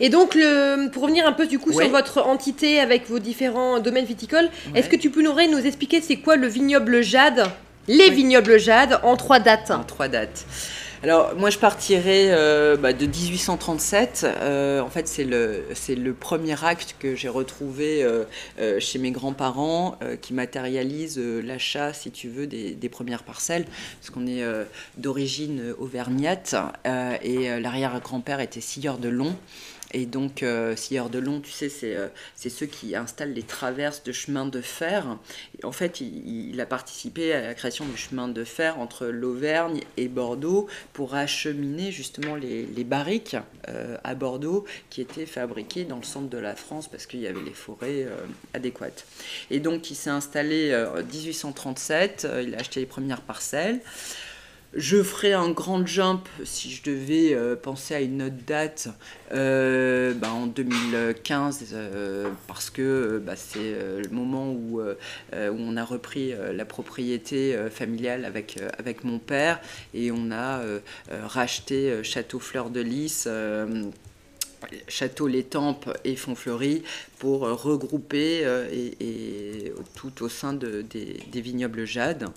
Et 0.00 0.08
donc, 0.08 0.34
le, 0.34 0.88
pour 0.90 1.02
revenir 1.04 1.26
un 1.26 1.32
peu 1.32 1.46
du 1.46 1.58
coup 1.58 1.72
sur 1.72 1.88
votre 1.88 2.22
entité 2.22 2.80
avec 2.80 3.08
vos 3.08 3.18
différents 3.18 3.78
domaines 3.80 4.04
viticoles, 4.04 4.48
est-ce 4.74 4.88
que 4.88 4.96
tu 4.96 5.10
pourrais 5.10 5.46
nous 5.48 5.64
expliquer 5.64 6.00
c'est 6.00 6.16
quoi 6.16 6.36
le 6.36 6.46
vignoble 6.46 7.02
Jade 7.02 7.44
Les 7.86 8.10
vignobles 8.10 8.58
Jade 8.58 9.00
en 9.02 9.16
trois 9.16 9.38
dates? 9.38 9.70
En 9.70 9.84
trois 9.84 10.08
dates. 10.08 10.44
Alors 11.04 11.36
moi 11.36 11.50
je 11.50 11.58
partirais 11.58 12.30
euh, 12.30 12.76
bah, 12.76 12.92
de 12.92 13.06
1837. 13.06 14.26
Euh, 14.26 14.80
en 14.80 14.90
fait 14.90 15.06
c'est 15.06 15.22
le, 15.24 15.64
le 15.88 16.12
premier 16.12 16.64
acte 16.64 16.96
que 16.98 17.14
j'ai 17.14 17.28
retrouvé 17.28 18.02
euh, 18.02 18.24
chez 18.80 18.98
mes 18.98 19.12
grands-parents 19.12 19.98
qui 20.20 20.34
matérialise 20.34 21.18
l'achat, 21.18 21.92
si 21.92 22.10
tu 22.10 22.28
veux, 22.28 22.46
des, 22.46 22.72
des 22.72 22.88
premières 22.88 23.22
parcelles. 23.22 23.64
Parce 24.00 24.10
qu'on 24.10 24.26
est 24.26 24.42
d'origine 24.96 25.74
auvergnate 25.78 26.56
et 27.22 27.60
l'arrière-grand-père 27.60 28.40
était 28.40 28.60
scieur 28.60 28.98
de 28.98 29.08
Long. 29.08 29.34
Et 29.92 30.04
donc, 30.04 30.42
euh, 30.42 30.76
scieur 30.76 31.08
de 31.08 31.18
long, 31.18 31.40
tu 31.40 31.50
sais, 31.50 31.70
euh, 31.84 32.08
c'est 32.34 32.50
ceux 32.50 32.66
qui 32.66 32.94
installent 32.94 33.32
les 33.32 33.42
traverses 33.42 34.02
de 34.02 34.12
chemin 34.12 34.44
de 34.44 34.60
fer. 34.60 35.16
en 35.64 35.72
fait, 35.72 36.00
il, 36.00 36.60
a 36.60 36.66
participé 36.66 37.32
à 37.32 37.40
la 37.40 37.54
création 37.54 37.86
du 37.86 37.96
chemin 37.96 38.28
de 38.28 38.44
fer 38.44 38.78
entre 38.78 39.06
l'Auvergne 39.06 39.80
et 39.96 40.08
Bordeaux 40.08 40.66
pour 40.92 41.14
acheminer 41.14 41.90
justement 41.90 42.34
les, 42.34 42.66
barriques 42.84 43.36
euh, 43.68 43.96
à 44.04 44.14
Bordeaux 44.14 44.64
qui 44.90 45.00
étaient 45.00 45.26
fabriquées 45.26 45.84
dans 45.84 45.96
le 45.96 46.02
centre 46.02 46.28
de 46.28 46.38
la 46.38 46.54
France 46.54 46.88
parce 46.88 47.06
qu'il 47.06 47.20
y 47.20 47.26
avait 47.26 47.42
les 47.42 47.52
forêts 47.52 48.06
adéquates. 48.54 49.06
Et 49.50 49.60
donc, 49.60 49.90
il 49.90 49.94
s'est 49.94 50.10
installé 50.10 50.74
en 50.74 51.02
1837, 51.02 52.26
il 52.42 52.54
a 52.54 52.58
acheté 52.58 52.80
les 52.80 52.86
premières 52.86 53.22
parcelles. 53.22 53.80
Je 54.74 55.02
ferai 55.02 55.32
un 55.32 55.50
grand 55.50 55.86
jump 55.86 56.28
si 56.44 56.70
je 56.70 56.82
devais 56.82 57.32
euh, 57.32 57.56
penser 57.56 57.94
à 57.94 58.00
une 58.02 58.22
autre 58.22 58.36
date 58.46 58.88
euh, 59.32 60.12
bah, 60.12 60.30
en 60.30 60.46
2015 60.46 61.70
euh, 61.72 62.28
parce 62.46 62.68
que 62.68 63.18
bah, 63.24 63.34
c'est 63.34 63.58
le 63.62 64.08
moment 64.10 64.52
où, 64.52 64.80
où, 64.80 64.86
on 65.32 65.76
a 65.76 65.84
repris 65.84 66.34
la 66.52 66.64
propriété 66.66 67.56
familiale 67.70 68.26
avec, 68.26 68.58
avec 68.78 69.04
mon 69.04 69.18
père 69.18 69.60
et 69.94 70.10
on 70.10 70.30
a 70.30 70.60
racheté 71.10 72.02
Château 72.02 72.38
Fleur 72.38 72.70
de 72.70 72.80
Lys. 72.80 73.28
Château 74.88 75.28
L'Étampes 75.28 75.96
et 76.04 76.16
Fontfleury 76.16 76.82
pour 77.18 77.40
regrouper 77.42 78.42
et, 78.72 79.72
tout 79.94 80.22
au 80.22 80.28
sein 80.28 80.52
de, 80.52 80.82
des, 80.82 81.20
des 81.30 81.40
vignobles 81.40 81.86
Jade. 81.86 82.28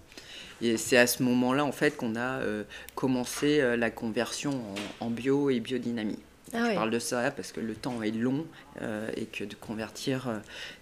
Et 0.61 0.77
c'est 0.77 0.97
à 0.97 1.07
ce 1.07 1.23
moment-là, 1.23 1.65
en 1.65 1.71
fait, 1.71 1.97
qu'on 1.97 2.15
a 2.15 2.39
euh, 2.39 2.63
commencé 2.95 3.61
euh, 3.61 3.75
la 3.75 3.89
conversion 3.89 4.61
en, 4.99 5.09
bio 5.09 5.49
et 5.49 5.59
biodynamie. 5.59 6.19
Ah 6.53 6.69
je 6.69 6.75
parle 6.75 6.91
de 6.91 6.99
ça 6.99 7.31
parce 7.31 7.53
que 7.53 7.61
le 7.61 7.75
temps 7.75 8.03
est 8.03 8.11
long 8.11 8.45
euh, 8.81 9.09
et 9.15 9.23
que 9.23 9.45
de 9.45 9.55
convertir 9.55 10.27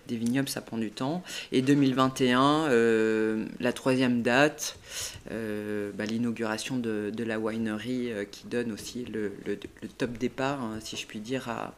des 0.07 0.17
vignobles, 0.17 0.49
ça 0.49 0.61
prend 0.61 0.79
du 0.79 0.89
temps. 0.89 1.23
Et 1.51 1.61
2021, 1.61 2.69
la 3.59 3.73
troisième 3.73 4.23
date, 4.23 4.79
bah, 5.29 6.05
l'inauguration 6.05 6.77
de, 6.77 7.11
de, 7.13 7.23
la 7.23 7.39
winery 7.39 8.09
qui 8.31 8.47
donne 8.47 8.71
aussi 8.71 9.05
le, 9.05 9.33
le, 9.45 9.57
top 9.99 10.17
départ, 10.17 10.63
hein, 10.63 10.79
si 10.81 10.97
je 10.97 11.05
puis 11.05 11.19
dire, 11.19 11.49
à, 11.49 11.75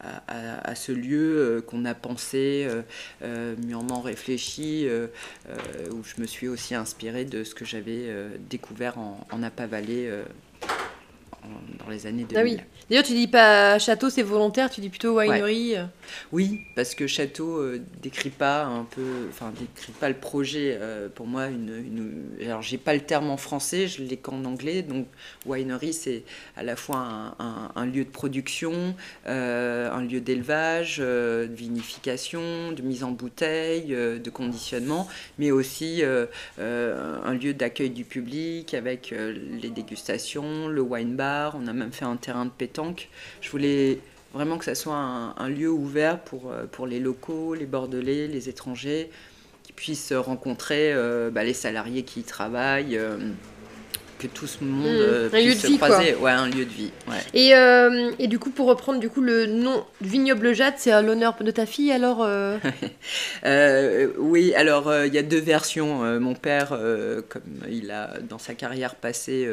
à, 0.00 0.74
ce 0.74 0.92
lieu 0.92 1.38
euh, 1.38 1.60
qu'on 1.60 1.84
a 1.84 1.94
pensé, 1.94 2.66
euh, 2.68 2.82
euh, 3.22 3.56
mûrement 3.56 4.00
réfléchi, 4.00 4.88
où 5.90 6.02
je 6.04 6.20
me 6.20 6.26
suis 6.26 6.48
aussi 6.48 6.74
inspirée 6.74 7.24
de 7.24 7.44
ce 7.44 7.54
que 7.54 7.64
j'avais 7.64 8.12
découvert 8.48 8.98
en, 8.98 9.26
en 9.30 9.66
Valley 9.66 10.10
dans 11.78 11.90
les 11.90 12.06
années 12.06 12.24
2000. 12.24 12.36
Ah 12.36 12.42
oui. 12.42 12.58
D'ailleurs, 12.88 13.04
tu 13.04 13.12
dis 13.12 13.26
pas 13.26 13.78
château, 13.78 14.08
c'est 14.08 14.22
volontaire, 14.22 14.70
tu 14.70 14.80
dis 14.80 14.88
plutôt 14.88 15.18
winery. 15.18 15.76
Euh. 15.76 15.84
Oui, 16.32 16.62
parce 16.74 16.94
que 16.94 17.06
château 17.06 17.58
euh, 17.58 17.82
décrit 18.02 18.30
pas 18.30 18.64
un 18.64 18.84
peu, 18.84 19.26
enfin 19.28 19.52
décrit 19.58 19.92
pas 19.92 20.08
le 20.08 20.14
projet. 20.14 20.78
Euh, 20.80 21.08
pour 21.14 21.26
moi, 21.26 21.48
une, 21.48 21.68
une 21.68 22.46
alors 22.46 22.62
j'ai 22.62 22.78
pas 22.78 22.94
le 22.94 23.00
terme 23.00 23.28
en 23.28 23.36
français, 23.36 23.88
je 23.88 24.02
l'ai 24.02 24.16
qu'en 24.16 24.44
anglais. 24.44 24.82
Donc 24.82 25.06
winery, 25.44 25.92
c'est 25.92 26.22
à 26.56 26.62
la 26.62 26.76
fois 26.76 27.36
un, 27.38 27.86
lieu 27.86 28.04
de 28.04 28.10
production, 28.10 28.94
un 29.26 30.02
lieu 30.02 30.20
d'élevage, 30.20 30.98
de 30.98 31.50
vinification, 31.52 32.72
de 32.72 32.82
mise 32.82 33.04
en 33.04 33.10
bouteille, 33.10 33.88
de 33.88 34.30
conditionnement, 34.30 35.08
mais 35.38 35.50
aussi 35.50 36.02
un 36.58 37.34
lieu 37.34 37.54
d'accueil 37.54 37.90
du 37.90 38.04
public 38.04 38.74
avec 38.74 39.10
les 39.12 39.70
dégustations, 39.70 40.68
le 40.68 40.80
wine 40.80 41.16
bar 41.16 41.37
on 41.54 41.66
a 41.66 41.72
même 41.72 41.92
fait 41.92 42.04
un 42.04 42.16
terrain 42.16 42.44
de 42.44 42.50
pétanque. 42.50 43.08
Je 43.40 43.50
voulais 43.50 44.00
vraiment 44.34 44.58
que 44.58 44.64
ça 44.64 44.74
soit 44.74 44.96
un, 44.96 45.48
lieu 45.48 45.70
ouvert 45.70 46.20
pour, 46.20 46.50
euh, 46.50 46.66
pour 46.70 46.86
les 46.86 47.00
locaux, 47.00 47.54
les 47.54 47.66
Bordelais, 47.66 48.26
les 48.26 48.48
étrangers, 48.48 49.10
qui 49.62 49.72
puissent 49.72 50.12
rencontrer 50.12 50.92
euh, 50.92 51.30
bah, 51.30 51.44
les 51.44 51.54
salariés 51.54 52.02
qui 52.02 52.20
y 52.20 52.24
travaillent. 52.24 52.96
Euh, 52.96 53.16
que 54.18 54.26
tout 54.26 54.46
ce 54.46 54.62
monde 54.62 54.84
mmh. 54.84 54.96
euh, 54.96 55.28
puisse 55.28 55.62
se 55.62 55.76
croiser. 55.76 56.14
Ouais, 56.16 56.30
un 56.30 56.48
lieu 56.48 56.64
de 56.64 56.70
vie. 56.70 56.90
Et, 57.34 57.54
euh, 57.54 58.10
et, 58.18 58.26
du 58.26 58.38
coup, 58.38 58.50
pour 58.50 58.66
reprendre 58.66 58.98
du 59.00 59.08
coup 59.08 59.20
le 59.20 59.46
nom 59.46 59.84
Vignoble 60.00 60.54
Jade, 60.54 60.74
c'est 60.76 60.90
à 60.90 61.02
l'honneur 61.02 61.36
de 61.40 61.50
ta 61.50 61.66
fille 61.66 61.92
alors 61.92 62.22
euh 62.22 62.58
Oui, 64.18 64.54
alors 64.54 64.92
il 65.04 65.14
y 65.14 65.18
a 65.18 65.22
deux 65.22 65.40
versions. 65.40 66.18
mon 66.20 66.34
père, 66.34 66.78
comme 67.28 67.42
il 67.70 67.90
a 67.90 68.14
dans 68.28 68.38
sa 68.38 68.54
carrière 68.54 68.94
passée 68.94 69.48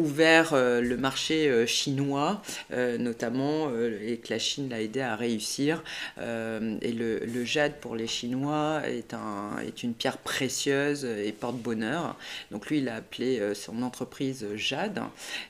ouvert 0.00 0.54
euh, 0.54 0.80
le 0.80 0.96
marché 0.96 1.48
euh, 1.48 1.66
chinois, 1.66 2.42
euh, 2.72 2.98
notamment, 2.98 3.70
et 4.02 4.16
que 4.16 4.32
la 4.32 4.38
Chine 4.38 4.68
l'a 4.70 4.80
aidé 4.80 5.00
à 5.00 5.14
réussir. 5.14 5.82
et 6.18 6.92
le, 6.92 7.44
jade 7.44 7.74
pour 7.80 7.96
les 7.96 8.06
Chinois 8.06 8.82
est, 8.86 9.14
un, 9.14 9.58
est 9.66 9.82
une 9.82 9.94
pierre 9.94 10.18
précieuse 10.18 11.04
et 11.04 11.32
porte-bonheur. 11.32 12.16
Donc 12.50 12.68
lui, 12.68 12.78
il 12.78 12.88
a 12.88 12.96
appelé 12.96 13.40
son 13.54 13.82
entreprise 13.82 14.46
Jade, 14.56 15.00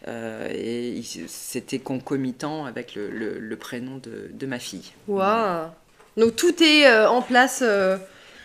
et 0.07 1.03
c'était 1.27 1.79
concomitant 1.79 2.65
avec 2.65 2.95
le, 2.95 3.57
prénom 3.57 4.01
de, 4.03 4.47
ma 4.47 4.59
fille. 4.59 4.93
Waouh 5.09 5.69
Donc 6.17 6.37
tout 6.37 6.63
est 6.63 6.91
en 7.07 7.23
place 7.23 7.63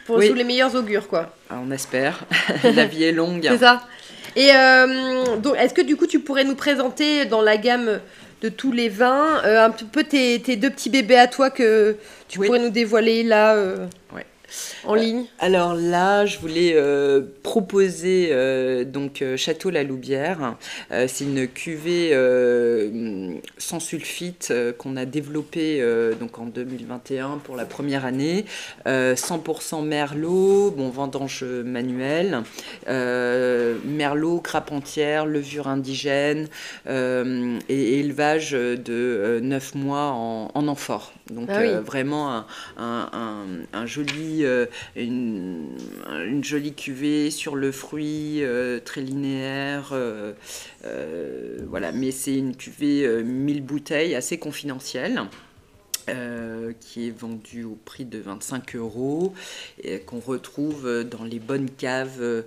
pour 0.06 0.20
tous 0.20 0.34
les 0.34 0.44
meilleurs 0.44 0.76
augures, 0.76 1.08
quoi. 1.08 1.34
Ah, 1.50 1.60
on 1.64 1.72
espère. 1.72 2.26
la 2.64 2.86
vie 2.86 3.04
est 3.04 3.12
longue. 3.12 3.46
C'est 3.48 3.60
ça. 3.60 3.84
Et 4.36 4.50
euh, 4.54 5.38
donc, 5.38 5.56
est-ce 5.58 5.74
que 5.74 5.82
du 5.82 5.96
coup, 5.96 6.08
tu 6.08 6.20
pourrais 6.20 6.44
nous 6.44 6.56
présenter 6.56 7.26
dans 7.26 7.42
la 7.42 7.58
gamme 7.58 8.00
de 8.42 8.50
tous 8.50 8.72
les 8.72 8.90
vins 8.90 9.42
euh, 9.46 9.66
un 9.66 9.70
peu 9.70 10.04
tes, 10.04 10.40
deux 10.40 10.70
petits 10.70 10.90
bébés 10.90 11.18
à 11.18 11.28
toi 11.28 11.50
que 11.50 11.96
tu 12.28 12.40
pourrais 12.40 12.60
nous 12.60 12.70
dévoiler 12.70 13.24
là 13.24 13.56
euh, 13.56 13.88
en 14.86 14.96
ligne 14.96 15.26
Alors 15.40 15.74
là, 15.74 16.26
je 16.26 16.40
voulais 16.40 16.76
proposer 17.44 18.86
donc 18.86 19.24
Château 19.36 19.70
La 19.70 19.84
Loubière. 19.84 20.56
c'est 20.90 21.24
une 21.24 21.48
cuvée 21.48 22.12
sans 23.58 23.80
sulfite 23.80 24.54
qu'on 24.78 24.98
a 24.98 25.06
développée 25.06 25.84
donc 26.20 26.40
en 26.40 26.46
2021 26.46 27.40
pour 27.44 27.56
la 27.56 27.66
première 27.66 28.06
année. 28.06 28.46
100% 28.86 29.86
merlot, 29.86 30.72
bon 30.72 30.90
vendange 30.90 31.44
manuel, 31.44 32.44
merlot, 32.88 34.40
crapentière, 34.40 35.26
levure 35.26 35.68
indigène 35.68 36.48
et 36.88 38.00
élevage 38.00 38.52
de 38.52 39.40
9 39.42 39.76
mois 39.76 40.12
en, 40.14 40.68
amphore. 40.68 41.14
Donc 41.32 41.50
ah 41.52 41.80
vraiment 41.82 42.46
un, 42.78 43.86
joli, 43.86 44.35
une, 44.96 45.78
une, 46.18 46.44
jolie 46.44 46.74
cuvée 46.74 47.32
sur 47.32 47.56
le 47.56 47.72
fruit, 47.72 48.44
très 48.84 49.02
linéaire. 49.02 49.94
voilà, 51.68 51.92
mais 51.92 52.12
c'est 52.12 52.36
une 52.36 52.56
cuvée 52.56 53.24
1000 53.24 53.64
bouteilles 53.64 54.16
assez 54.16 54.38
confidentielle. 54.38 55.22
Euh, 56.08 56.74
qui 56.80 57.08
est 57.08 57.18
vendu 57.18 57.64
au 57.64 57.80
prix 57.84 58.06
de 58.06 58.20
25 58.20 58.76
euros 58.76 59.34
et 59.82 60.00
qu'on 60.00 60.20
retrouve 60.20 61.04
dans 61.04 61.24
les 61.24 61.40
bonnes 61.40 61.70
caves, 61.70 62.44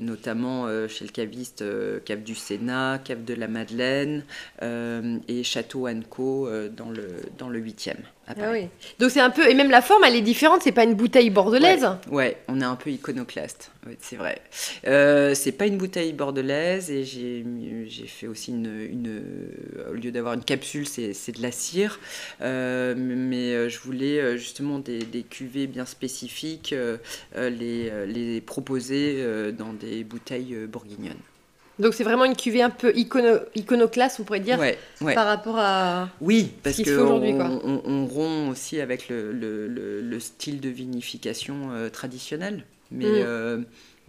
notamment 0.00 0.66
chez 0.88 1.04
le 1.04 1.10
caviste 1.12 1.64
Cave 2.04 2.22
du 2.22 2.34
Sénat, 2.34 3.00
Cave 3.04 3.24
de 3.24 3.34
la 3.34 3.46
Madeleine 3.46 4.24
et 4.60 5.44
Château 5.44 5.86
Anco 5.86 6.48
dans 6.76 6.90
le, 6.90 7.22
dans 7.38 7.48
le 7.48 7.60
8e. 7.60 7.96
Ah 8.38 8.50
oui. 8.52 8.68
Donc 8.98 9.10
c'est 9.10 9.20
un 9.20 9.30
peu 9.30 9.48
et 9.48 9.54
même 9.54 9.70
la 9.70 9.82
forme 9.82 10.04
elle 10.04 10.16
est 10.16 10.20
différente, 10.20 10.62
c'est 10.62 10.72
pas 10.72 10.84
une 10.84 10.94
bouteille 10.94 11.30
bordelaise. 11.30 11.86
Ouais, 12.10 12.36
on 12.48 12.60
est 12.60 12.64
un 12.64 12.76
peu 12.76 12.90
iconoclaste, 12.90 13.70
c'est 14.00 14.16
vrai. 14.16 14.40
Euh, 14.86 15.34
c'est 15.34 15.52
pas 15.52 15.66
une 15.66 15.78
bouteille 15.78 16.12
bordelaise 16.12 16.90
et 16.90 17.04
j'ai 17.04 17.44
fait 18.06 18.26
aussi 18.26 18.50
une, 18.50 18.66
une, 18.90 19.22
au 19.90 19.94
lieu 19.94 20.10
d'avoir 20.10 20.34
une 20.34 20.44
capsule 20.44 20.86
c'est 20.86 21.32
de 21.32 21.42
la 21.42 21.52
cire, 21.52 22.00
euh, 22.42 22.94
mais 22.96 23.54
euh, 23.54 23.68
je 23.68 23.78
voulais 23.80 24.38
justement 24.38 24.78
des, 24.78 24.98
des 25.00 25.22
cuvées 25.22 25.66
bien 25.66 25.86
spécifiques, 25.86 26.74
les, 27.36 28.06
les 28.06 28.40
proposer 28.40 29.52
dans 29.52 29.72
des 29.72 30.04
bouteilles 30.04 30.54
bourguignonnes. 30.66 31.14
Donc 31.80 31.94
c'est 31.94 32.04
vraiment 32.04 32.24
une 32.26 32.36
cuvée 32.36 32.62
un 32.62 32.70
peu 32.70 32.92
iconoclaste, 32.94 34.20
on 34.20 34.24
pourrait 34.24 34.40
dire, 34.40 34.58
par 35.00 35.26
rapport 35.26 35.58
à 35.58 36.08
oui, 36.20 36.52
parce 36.62 36.76
ce 36.76 36.82
qu'on 36.82 37.22
on, 37.22 37.82
on, 37.84 38.06
rompt 38.06 38.50
aussi 38.50 38.80
avec 38.80 39.08
le, 39.08 39.32
le, 39.32 39.66
le, 40.00 40.20
style 40.20 40.60
de 40.60 40.68
vinification 40.68 41.70
euh, 41.72 41.88
traditionnel. 41.88 42.64
Mais 42.90 43.06
mm. 43.06 43.24
euh, 43.26 43.58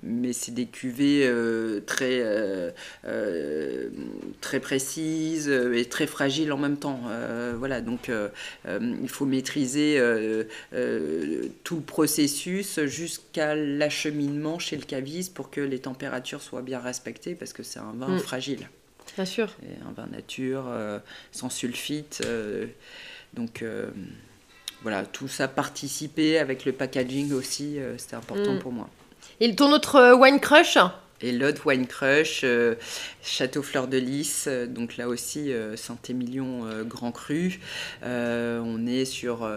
mais 0.03 0.33
c'est 0.33 0.51
des 0.51 0.65
cuvées 0.65 1.25
euh, 1.25 1.79
très, 1.81 2.21
euh, 2.21 2.71
euh, 3.05 3.89
très 4.41 4.59
précises 4.59 5.47
et 5.49 5.85
très 5.85 6.07
fragiles 6.07 6.51
en 6.51 6.57
même 6.57 6.77
temps. 6.77 7.01
voilà, 7.57 7.81
donc 7.81 8.11
il 8.69 9.09
faut 9.09 9.25
maîtriser 9.25 9.99
tout 11.63 11.75
le 11.75 11.81
processus 11.81 12.79
jusqu'à 12.85 13.55
l'acheminement 13.55 14.59
chez 14.59 14.77
le 14.77 14.83
caviste 14.83 15.33
pour 15.33 15.49
que 15.49 15.61
les 15.61 15.79
températures 15.79 16.41
soient 16.41 16.61
bien 16.61 16.79
respectées 16.79 17.35
parce 17.35 17.53
que 17.53 17.63
c'est 17.63 17.79
un 17.79 17.93
vin 17.93 18.15
mm. 18.15 18.19
fragile. 18.19 18.69
Bien 19.15 19.25
sûr. 19.25 19.55
un 19.87 19.91
vin 19.91 20.07
nature, 20.07 20.65
sans 21.31 21.49
sulfite. 21.49 22.23
donc 23.33 23.63
voilà, 24.81 25.05
tout 25.05 25.27
ça 25.27 25.47
participer 25.47 26.39
avec 26.39 26.65
le 26.65 26.71
packaging 26.71 27.33
aussi, 27.33 27.77
c'était 27.97 28.15
important 28.15 28.55
mm. 28.55 28.59
pour 28.59 28.71
moi. 28.71 28.89
Et 29.43 29.55
ton 29.55 29.71
autre 29.71 29.95
euh, 29.95 30.15
wine 30.15 30.39
crush? 30.39 30.77
Et 31.23 31.31
l'autre 31.31 31.67
Wine 31.67 31.85
Crush, 31.85 32.41
euh, 32.43 32.73
Château 33.23 33.61
Fleur 33.61 33.87
de 33.87 33.97
Lys, 33.97 34.45
euh, 34.47 34.65
donc 34.65 34.97
là 34.97 35.07
aussi 35.07 35.51
Saint-Émilion 35.75 36.65
Grand 36.85 37.11
Cru. 37.11 37.59
on 38.03 38.87
est 38.87 39.05
sur 39.05 39.47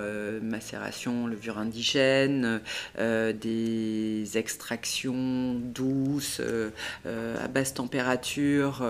macération, 0.42 1.26
levure 1.26 1.58
indigène, 1.58 2.60
des 2.98 4.24
extractions 4.34 5.54
douces, 5.54 6.40
à 7.06 7.48
basse 7.48 7.74
température, 7.74 8.82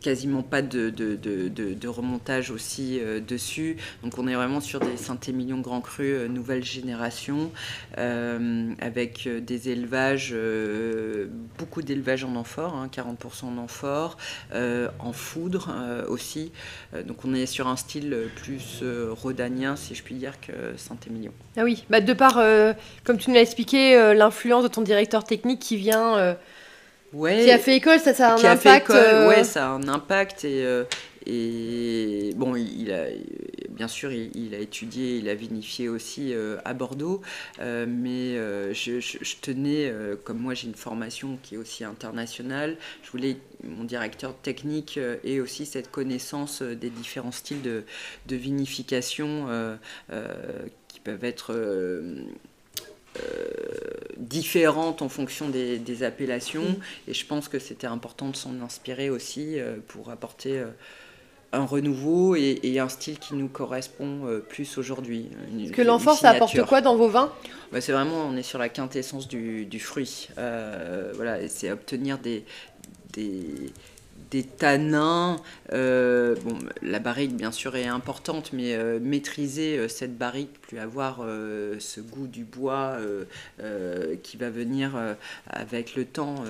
quasiment 0.00 0.42
pas 0.42 0.62
de, 0.62 1.88
remontage 1.88 2.50
aussi 2.50 3.00
dessus. 3.26 3.76
Donc 4.02 4.18
on 4.18 4.26
est 4.28 4.34
vraiment 4.34 4.60
sur 4.60 4.80
des 4.80 4.96
Saint-Émilion 4.96 5.58
Grand 5.58 5.80
Cru 5.80 6.28
nouvelle 6.28 6.64
génération, 6.64 7.50
avec 7.96 9.26
euh, 9.26 9.40
des 9.40 9.70
élevages, 9.70 10.30
euh, 10.32 11.26
beaucoup 11.58 11.82
d'élevages 11.82 12.24
en 12.24 12.34
amphore, 12.36 12.86
40% 12.92 13.06
hein, 13.06 13.14
en 13.44 13.58
amphore, 13.58 14.16
euh, 14.52 14.88
en 14.98 15.12
foudre 15.12 15.74
aussi. 16.08 16.52
donc 17.06 17.24
on 17.24 17.34
est 17.34 17.46
sur 17.46 17.68
un 17.68 17.76
style 17.76 18.16
plus 18.36 18.82
rhodanien, 19.10 19.76
si 19.76 19.94
je 19.94 20.02
puis 20.02 20.14
dire, 20.14 20.40
que 20.40 20.52
Saint-Émilion. 20.76 21.32
Ah 21.56 21.64
oui, 21.64 21.84
bah 21.90 22.00
de 22.00 22.12
par, 22.12 22.34
comme 23.04 23.18
tu 23.18 23.30
nous 23.30 23.34
l'as 23.34 23.42
expliqué, 23.42 24.14
l'influence 24.14 24.62
de 24.62 24.68
ton 24.68 24.82
directeur 24.82 25.24
technique 25.24 25.60
qui 25.60 25.76
vient... 25.76 26.36
Ouais, 27.12 27.44
qui 27.44 27.50
a 27.50 27.58
fait 27.58 27.76
école, 27.76 28.00
ça, 28.00 28.14
ça 28.14 28.34
a 28.34 28.38
un 28.38 28.44
impact. 28.44 28.90
Ouais, 28.90 29.44
ça 29.44 29.66
a 29.66 29.70
un 29.70 29.88
impact 29.88 30.44
et, 30.44 30.64
et 31.26 32.32
bon, 32.36 32.54
il 32.54 32.92
a, 32.92 33.06
bien 33.70 33.88
sûr, 33.88 34.12
il, 34.12 34.54
a 34.54 34.58
étudié, 34.58 35.18
il 35.18 35.28
a 35.28 35.34
vinifié 35.34 35.88
aussi 35.88 36.32
euh, 36.32 36.56
à 36.64 36.72
Bordeaux, 36.72 37.20
euh, 37.60 37.84
mais 37.88 38.36
euh, 38.36 38.72
je, 38.72 39.00
tenais, 39.40 39.92
comme 40.24 40.38
moi 40.38 40.54
j'ai 40.54 40.68
une 40.68 40.74
formation 40.74 41.38
qui 41.42 41.56
est 41.56 41.58
aussi 41.58 41.84
internationale, 41.84 42.76
je 43.02 43.10
voulais 43.10 43.36
mon 43.64 43.84
directeur 43.84 44.36
technique 44.36 44.98
ait 45.24 45.40
aussi 45.40 45.66
cette 45.66 45.90
connaissance 45.90 46.62
des 46.62 46.90
différents 46.90 47.32
styles 47.32 47.62
de, 47.62 47.84
vinification 48.36 49.48
qui 50.88 51.00
peuvent 51.00 51.24
être 51.24 51.54
différentes 54.16 55.02
en 55.02 55.08
fonction 55.08 55.48
des, 55.48 56.02
appellations. 56.02 56.62
Mmh. 56.62 57.08
Et 57.08 57.14
je 57.14 57.26
pense 57.26 57.48
que 57.48 57.58
c'était 57.58 57.86
important 57.86 58.28
de 58.28 58.36
s'en 58.36 58.60
inspirer 58.60 59.10
aussi 59.10 59.56
pour 59.88 60.10
apporter 60.10 60.62
un 61.52 61.64
renouveau 61.64 62.36
et, 62.36 62.78
un 62.78 62.88
style 62.88 63.18
qui 63.18 63.34
nous 63.34 63.48
correspond 63.48 64.26
euh, 64.26 64.38
plus 64.40 64.78
aujourd'hui. 64.78 65.30
Que 65.72 65.82
l'enfant, 65.82 66.14
ça 66.14 66.30
apporte 66.30 66.60
quoi 66.66 66.80
dans 66.80 66.96
vos 66.96 67.08
vins? 67.08 67.32
Bah, 67.72 67.80
C'est 67.80 67.92
vraiment, 67.92 68.26
on 68.26 68.36
est 68.36 68.42
sur 68.42 68.58
la 68.58 68.68
quintessence 68.68 69.28
du, 69.28 69.80
fruit. 69.80 70.28
Euh, 70.38 71.12
voilà, 71.14 71.48
c'est 71.48 71.70
obtenir 71.70 72.18
des, 72.18 72.44
des 73.12 73.72
des 74.30 74.42
tanins. 74.42 75.36
Euh, 75.72 76.34
la 76.82 76.98
barrique, 76.98 77.36
bien 77.36 77.52
sûr, 77.52 77.76
est 77.76 77.86
importante, 77.86 78.52
mais 78.52 78.74
euh, 78.74 78.98
maîtriser 79.00 79.78
euh, 79.78 79.88
cette 79.88 80.16
barrique, 80.16 80.60
plus 80.60 80.78
avoir 80.78 81.24
ce 81.78 82.00
goût 82.00 82.26
du 82.26 82.44
bois 82.44 82.96
qui 84.22 84.36
va 84.36 84.50
venir 84.50 84.92
avec 85.48 85.94
le 85.94 86.04
temps, 86.04 86.44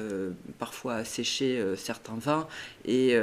parfois 0.59 1.05
sécher 1.05 1.63
certains 1.77 2.17
vins. 2.17 2.49
Et 2.87 3.17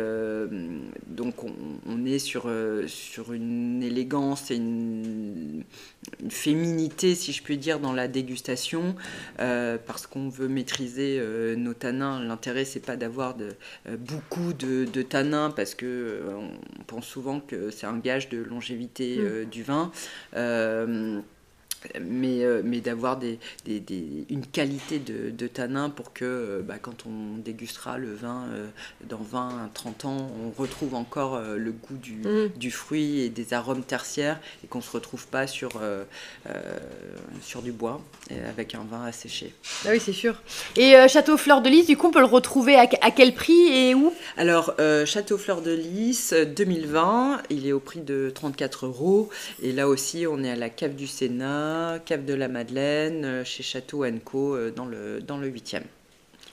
donc, 1.07 1.35
on, 1.43 2.05
est 2.05 2.19
sur, 2.19 2.51
sur 2.87 3.31
une 3.33 3.81
élégance 3.81 4.51
et 4.51 4.55
une, 4.55 5.63
une, 6.21 6.31
féminité, 6.31 7.15
si 7.15 7.31
je 7.31 7.41
puis 7.41 7.57
dire, 7.57 7.79
dans 7.79 7.93
la 7.93 8.07
dégustation, 8.07 8.95
parce 9.37 10.05
qu'on 10.05 10.29
veut 10.29 10.49
maîtriser 10.49 11.21
nos 11.55 11.73
tanins. 11.73 12.21
L'intérêt, 12.21 12.65
c'est 12.65 12.85
pas 12.85 12.97
d'avoir 12.97 13.35
de, 13.35 13.49
beaucoup 13.97 14.53
de, 14.53 14.85
de 14.85 15.01
tanins 15.01 15.51
parce 15.51 15.75
que 15.75 15.85
euh, 15.85 16.31
on 16.79 16.83
pense 16.83 17.05
souvent 17.05 17.39
que 17.39 17.69
c'est 17.71 17.85
un 17.85 17.97
gage 17.97 18.29
de 18.29 18.41
longévité 18.41 19.17
mm. 19.17 19.21
euh, 19.21 19.45
du 19.45 19.63
vin. 19.63 19.91
Euh, 21.95 21.99
mais, 22.01 22.43
mais 22.63 22.79
d'avoir 22.79 23.17
des, 23.17 23.39
des, 23.65 23.79
des, 23.79 24.25
une 24.29 24.45
qualité 24.45 24.99
de, 24.99 25.29
de, 25.29 25.47
tanin 25.47 25.89
pour 25.89 26.13
que 26.13 26.25
euh, 26.25 26.61
bah, 26.61 26.75
quand 26.81 27.05
on 27.05 27.37
dégustera 27.37 27.97
le 27.97 28.13
vin 28.13 28.45
euh, 28.51 28.67
dans 29.09 29.17
20, 29.17 29.71
30 29.73 30.05
ans, 30.05 30.31
on 30.43 30.61
retrouve 30.61 30.95
encore 30.95 31.39
le 31.39 31.71
goût 31.71 31.97
du, 31.97 32.13
mm. 32.13 32.49
du, 32.57 32.71
fruit 32.71 33.21
et 33.21 33.29
des 33.29 33.53
arômes 33.53 33.83
tertiaires 33.83 34.39
et 34.63 34.67
qu'on 34.67 34.79
ne 34.79 34.83
se 34.83 34.91
retrouve 34.91 35.27
pas 35.27 35.47
sur, 35.47 35.81
sur 37.41 37.61
du 37.61 37.71
bois 37.71 38.01
avec 38.47 38.75
un 38.75 38.85
vin 38.89 39.05
asséché. 39.05 39.53
Ah 39.85 39.89
oui, 39.91 39.99
c'est 39.99 40.13
sûr. 40.13 40.41
Et 40.75 40.95
Château 41.07 41.37
Fleur 41.37 41.61
de 41.61 41.69
Lys, 41.69 41.87
du 41.87 41.97
coup, 41.97 42.07
on 42.07 42.11
peut 42.11 42.19
le 42.19 42.25
retrouver 42.25 42.75
à, 42.75 42.87
à 43.01 43.11
quel 43.11 43.33
prix 43.33 43.67
et 43.67 43.95
où? 43.95 44.13
Alors, 44.37 44.73
Château 45.05 45.37
Fleur 45.37 45.61
de 45.61 45.71
Lys, 45.71 46.33
2020, 46.33 47.43
il 47.49 47.67
est 47.67 47.73
au 47.73 47.79
prix 47.79 48.01
de 48.01 48.31
34 48.33 48.85
euros. 48.85 49.29
Et 49.61 49.71
là 49.71 49.87
aussi, 49.87 50.25
on 50.27 50.43
est 50.43 50.51
à 50.51 50.55
la 50.55 50.69
cave 50.69 50.95
du 50.95 51.07
Sénat. 51.07 51.72
Cave 52.05 52.25
de 52.25 52.33
la 52.33 52.47
Madeleine, 52.47 53.25
euh, 53.25 53.43
chez 53.43 53.63
Château 53.63 54.05
Co 54.23 54.55
euh, 54.55 54.71
dans 54.71 54.85
le, 54.85 55.21
dans 55.21 55.37
le 55.37 55.49
8e. 55.49 55.81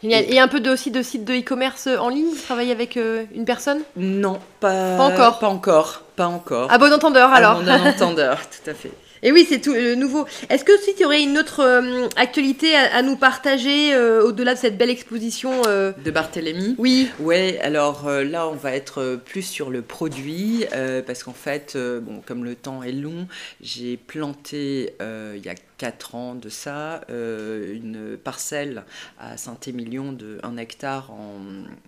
Et, 0.02 0.40
un 0.40 0.48
peu 0.48 0.60
de, 0.60 0.70
aussi 0.70 0.90
de 0.90 1.02
sites 1.02 1.24
de 1.24 1.34
e-commerce 1.34 1.86
en 1.86 2.08
ligne 2.08 2.30
Vous 2.30 2.42
travaillez 2.42 2.72
avec 2.72 2.96
euh, 2.96 3.24
une 3.34 3.44
personne? 3.44 3.80
Non, 3.96 4.38
pas, 4.58 4.96
pas 4.96 5.02
encore. 5.02 5.38
Pas 5.38 5.48
encore. 5.48 6.02
Pas 6.16 6.26
encore. 6.26 6.72
À 6.72 6.78
bon 6.78 6.92
entendeur 6.92 7.30
alors. 7.32 7.58
À 7.58 7.78
bon 7.78 7.86
entendeur, 7.86 8.40
tout 8.64 8.70
à 8.70 8.74
fait. 8.74 8.92
Et 9.22 9.32
oui, 9.32 9.46
c'est 9.48 9.60
tout 9.60 9.74
le 9.74 9.94
nouveau. 9.94 10.26
Est-ce 10.48 10.64
que 10.64 10.76
si 10.78 10.94
tu 10.94 11.04
aurais 11.04 11.22
une 11.22 11.36
autre 11.38 11.60
euh, 11.60 12.08
actualité 12.16 12.74
à, 12.74 13.02
nous 13.02 13.16
partager 13.16 13.94
euh, 13.94 14.22
au-delà 14.22 14.54
de 14.54 14.58
cette 14.58 14.78
belle 14.78 14.90
exposition 14.90 15.52
euh? 15.66 15.92
De 16.04 16.10
Barthélemy 16.10 16.74
Oui. 16.78 17.08
Ouais, 17.18 17.58
alors 17.60 18.08
là, 18.08 18.48
on 18.48 18.54
va 18.54 18.72
être 18.72 19.20
plus 19.24 19.42
sur 19.42 19.70
le 19.70 19.82
produit 19.82 20.64
parce 21.06 21.22
qu'en 21.22 21.32
fait, 21.32 21.76
bon, 21.76 22.22
comme 22.24 22.44
le 22.44 22.54
temps 22.54 22.82
est 22.82 22.92
long, 22.92 23.26
j'ai 23.60 23.96
planté 23.96 24.94
il 25.00 25.44
y 25.44 25.48
a 25.48 25.54
4 25.80 26.14
ans 26.14 26.34
de 26.34 26.50
ça, 26.50 27.00
une 27.08 28.18
parcelle 28.22 28.84
à 29.18 29.38
Saint-Émilion 29.38 30.12
de 30.12 30.38
1 30.42 30.58
hectare 30.58 31.10
en. 31.10 31.38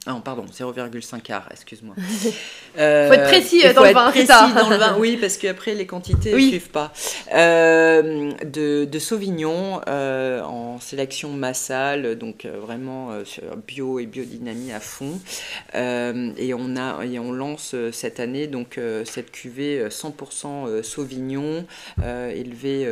Ah, 0.07 0.19
pardon, 0.25 0.47
0,5 0.51 1.31
art, 1.31 1.47
excuse-moi. 1.51 1.95
Il 1.99 2.33
faut 2.75 2.81
être 2.81 3.29
précis 3.29 3.63
dans 3.75 3.85
le 3.85 3.93
vin, 3.93 4.11
précis 4.11 4.27
dans 4.27 4.71
le 4.71 4.77
vin, 4.77 4.97
oui, 4.99 5.19
parce 5.21 5.37
qu'après 5.37 5.75
les 5.75 5.85
quantités 5.85 6.33
ne 6.33 6.39
suivent 6.39 6.71
pas. 6.71 6.91
de, 7.31 8.87
de 8.87 8.99
Sauvignon 8.99 9.83
en 9.87 10.81
sélection 10.81 11.29
massale, 11.35 12.17
donc 12.17 12.47
vraiment 12.47 13.11
bio 13.67 13.99
et 13.99 14.07
biodynamie 14.07 14.73
à 14.73 14.81
fond. 14.81 15.21
et, 15.75 16.55
on 16.55 16.77
a, 16.77 17.05
et 17.05 17.19
on 17.19 17.31
lance 17.31 17.77
cette 17.93 18.21
année 18.21 18.47
donc 18.47 18.81
cette 19.05 19.33
cuvée 19.33 19.89
100% 19.89 20.83
Sauvignon 20.83 21.67
élevée 22.03 22.89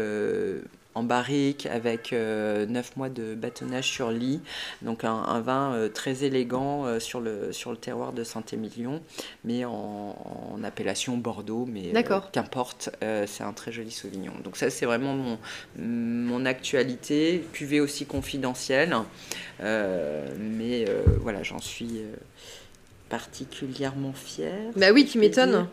en 0.94 1.02
barrique 1.02 1.66
avec 1.66 2.12
9 2.12 2.18
euh, 2.18 2.66
mois 2.96 3.08
de 3.08 3.34
bâtonnage 3.34 3.88
sur 3.88 4.10
lit. 4.10 4.40
Donc 4.82 5.04
un, 5.04 5.40
vin 5.40 5.72
euh, 5.72 5.88
très 5.88 6.24
élégant 6.24 6.84
euh, 6.84 6.98
sur, 6.98 7.20
le, 7.20 7.52
sur 7.52 7.70
le 7.70 7.76
terroir 7.76 8.12
de 8.12 8.24
Saint-Émilion, 8.24 9.00
mais 9.44 9.64
en, 9.64 10.16
appellation 10.64 11.16
Bordeaux. 11.16 11.66
Mais 11.70 11.92
qu'importe, 12.32 12.90
c'est 13.00 13.42
un 13.42 13.52
très 13.52 13.72
joli 13.72 13.90
Sauvignon. 13.90 14.32
Donc 14.44 14.56
ça 14.56 14.70
c'est 14.70 14.86
vraiment 14.86 15.14
mon, 15.14 15.38
mon 15.78 16.44
actualité. 16.44 17.44
Cuvée 17.52 17.80
aussi 17.80 18.06
confidentielle. 18.06 18.94
mais 19.60 20.84
voilà, 21.20 21.42
j'en 21.42 21.60
suis 21.60 22.02
particulièrement 23.08 24.12
fière. 24.12 24.70
Bah 24.76 24.92
oui, 24.92 25.06
tu 25.06 25.18
m'étonnes. 25.18 25.66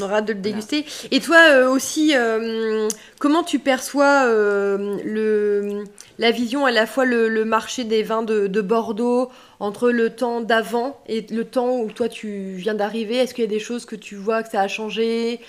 On 0.00 0.04
aura 0.04 0.20
de 0.20 0.32
le 0.32 0.40
déguster. 0.40 0.84
Et 1.10 1.20
toi 1.20 1.38
euh, 1.50 1.70
aussi, 1.70 2.12
euh, 2.14 2.88
comment 3.18 3.42
tu 3.42 3.58
perçois 3.58 4.26
euh, 4.26 4.98
le, 5.04 5.84
la 6.18 6.30
vision 6.30 6.66
à 6.66 6.70
la 6.70 6.86
fois 6.86 7.06
le, 7.06 7.44
marché 7.44 7.84
des 7.84 8.02
vins 8.02 8.22
de, 8.22 8.60
Bordeaux 8.60 9.30
entre 9.58 9.90
le 9.90 10.10
temps 10.10 10.42
d'avant 10.42 11.00
et 11.08 11.24
le 11.30 11.44
temps 11.44 11.78
où 11.78 11.90
toi 11.90 12.08
tu 12.08 12.54
viens 12.56 12.74
d'arriver? 12.74 13.16
Est-ce 13.16 13.32
qu'il 13.32 13.44
y 13.44 13.46
a 13.46 13.50
des 13.50 13.58
choses 13.58 13.86
que 13.86 13.96
tu 13.96 14.16
vois 14.16 14.42
que 14.42 14.50
ça 14.50 14.60
a 14.60 14.68
changé? 14.68 15.40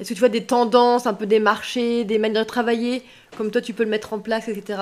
Est-ce 0.00 0.08
que 0.08 0.14
tu 0.14 0.20
vois 0.20 0.30
des 0.30 0.44
tendances, 0.44 1.06
un 1.06 1.14
peu 1.14 1.26
des 1.26 1.40
marchés, 1.40 2.04
des 2.04 2.18
manières 2.18 2.44
de 2.44 2.48
travailler, 2.48 3.02
comme 3.36 3.50
toi 3.50 3.60
tu 3.60 3.74
peux 3.74 3.84
le 3.84 3.90
mettre 3.90 4.14
en 4.14 4.20
place, 4.20 4.48
etc. 4.48 4.78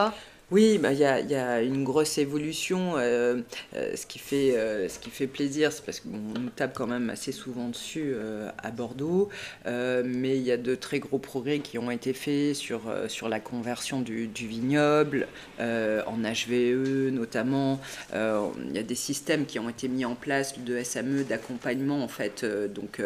Oui, 0.51 0.79
bah, 0.79 0.93
il 0.93 0.99
y, 0.99 1.05
a, 1.05 1.63
une 1.63 1.85
grosse 1.85 2.19
évolution. 2.19 2.95
Euh, 2.97 3.41
euh, 3.77 3.95
ce, 3.95 4.05
qui 4.05 4.19
fait, 4.19 4.57
euh, 4.57 4.89
ce 4.89 4.99
qui 4.99 5.11
fait 5.11 5.29
plaisir, 5.29 5.73
c'est 5.73 5.85
parce 5.85 6.01
qu'on 6.01 6.41
nous 6.41 6.51
tape 6.51 6.75
quand 6.75 6.89
même 6.89 7.09
assez 7.09 7.31
souvent 7.31 7.69
dessus 7.69 8.15
à 8.59 8.71
Bordeaux. 8.71 9.29
mais 9.67 10.37
il 10.37 10.43
y 10.43 10.51
a 10.51 10.57
de 10.57 10.75
très 10.75 10.99
gros 10.99 11.19
progrès 11.19 11.61
qui 11.61 11.79
ont 11.79 11.91
été 11.91 12.13
faits 12.13 12.55
sur, 12.57 12.81
la 13.29 13.41
conversion 13.41 14.01
du, 14.01 14.29
vignoble, 14.35 15.29
en 15.61 16.19
HVE 16.19 17.11
notamment. 17.13 17.81
Il 18.13 18.73
y 18.75 18.79
a 18.79 18.83
des 18.83 18.95
systèmes 18.95 19.47
qui 19.47 19.59
ont 19.59 19.69
été 19.69 19.89
mis 19.89 20.05
en 20.05 20.15
place 20.15 20.59
de 20.59 20.83
SME 20.83 21.25
d'accompagnement 21.25 22.03
en 22.03 22.09
fait. 22.09 22.45
donc, 22.75 23.01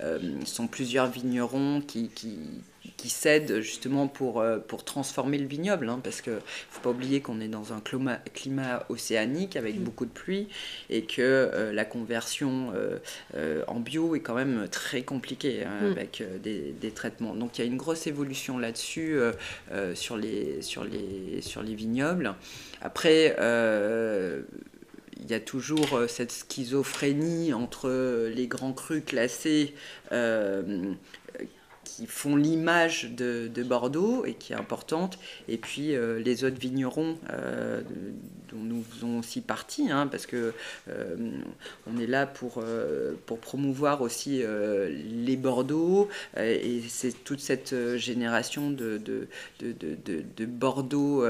ce 0.00 0.20
sont 0.44 0.66
plusieurs 0.66 1.10
vignerons 1.10 1.80
qui 1.80 2.10
qui 2.96 3.10
cèdent 3.10 3.60
justement 3.60 4.08
pour, 4.08 4.40
euh, 4.40 4.58
pour 4.58 4.84
transformer 4.84 5.38
le 5.38 5.46
vignoble, 5.46 5.88
hein, 5.88 6.00
parce 6.02 6.20
qu'il 6.20 6.32
ne 6.32 6.38
faut 6.70 6.80
pas 6.80 6.90
oublier 6.90 7.20
qu'on 7.20 7.40
est 7.40 7.48
dans 7.48 7.72
un 7.72 7.80
climat, 7.80 8.18
climat 8.34 8.84
océanique 8.88 9.56
avec 9.56 9.76
mm. 9.76 9.82
beaucoup 9.82 10.06
de 10.06 10.10
pluie 10.10 10.48
et 10.88 11.02
que 11.02 11.20
euh, 11.20 11.72
la 11.72 11.84
conversion 11.84 12.72
euh, 12.74 13.62
en 13.66 13.80
bio 13.80 14.14
est 14.14 14.20
quand 14.20 14.34
même 14.34 14.68
très 14.70 15.02
compliquée 15.02 15.64
hein, 15.64 15.88
mm. 15.88 15.92
avec 15.92 16.22
des, 16.42 16.74
des, 16.78 16.90
traitements. 16.90 17.34
Donc 17.34 17.58
il 17.58 17.62
y 17.62 17.64
a 17.64 17.66
une 17.66 17.76
grosse 17.76 18.06
évolution 18.06 18.58
là-dessus 18.58 19.18
sur, 19.94 20.16
les, 20.16 20.60
sur, 20.62 20.84
les, 20.84 21.40
sur 21.40 21.62
les 21.62 21.74
vignobles. 21.74 22.34
Après, 22.82 23.36
il 25.22 25.30
y 25.30 25.34
a 25.34 25.40
toujours 25.40 26.00
cette 26.08 26.32
schizophrénie 26.32 27.52
entre 27.52 28.28
les 28.28 28.46
grands 28.48 28.72
crus 28.72 29.04
classés 29.04 29.74
qui 32.00 32.06
font 32.06 32.34
l'image 32.34 33.10
de, 33.10 33.62
Bordeaux 33.62 34.24
et 34.24 34.32
qui 34.32 34.54
est 34.54 34.56
importante, 34.56 35.18
et 35.48 35.58
puis 35.58 35.94
euh, 35.94 36.18
les 36.18 36.44
autres 36.44 36.58
vignerons 36.58 37.18
euh, 37.30 37.82
dont 38.52 38.58
nous 38.62 38.82
faisons 38.82 39.18
aussi 39.18 39.40
partie, 39.40 39.90
hein, 39.90 40.06
parce 40.06 40.26
que 40.26 40.52
euh, 40.88 41.16
on 41.86 41.98
est 41.98 42.06
là 42.06 42.26
pour, 42.26 42.62
pour 43.26 43.38
promouvoir 43.38 44.02
aussi 44.02 44.42
les 44.42 45.36
Bordeaux, 45.36 46.08
et 46.38 46.82
c'est 46.88 47.24
toute 47.24 47.40
cette 47.40 47.74
génération 47.96 48.70
de, 48.70 48.98
de, 48.98 49.28
de, 49.60 49.74
de 50.36 50.46
Bordeaux. 50.46 51.22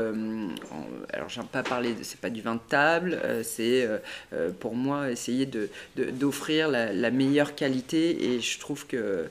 alors, 1.13 1.29
j'aime 1.29 1.47
pas 1.47 1.63
parler, 1.63 1.95
c'est 2.03 2.21
pas 2.21 2.31
du 2.31 2.43
vin 2.43 2.55
de 2.55 2.61
table, 2.69 3.21
c'est 3.43 3.89
pour 4.61 4.75
moi 4.75 5.11
essayer 5.11 5.49
d'offrir 5.97 6.69
la, 6.69 6.93
la, 6.93 7.11
meilleure 7.11 7.55
qualité, 7.55 8.35
et 8.35 8.41
je 8.41 8.59
trouve 8.59 8.87
que 8.87 9.29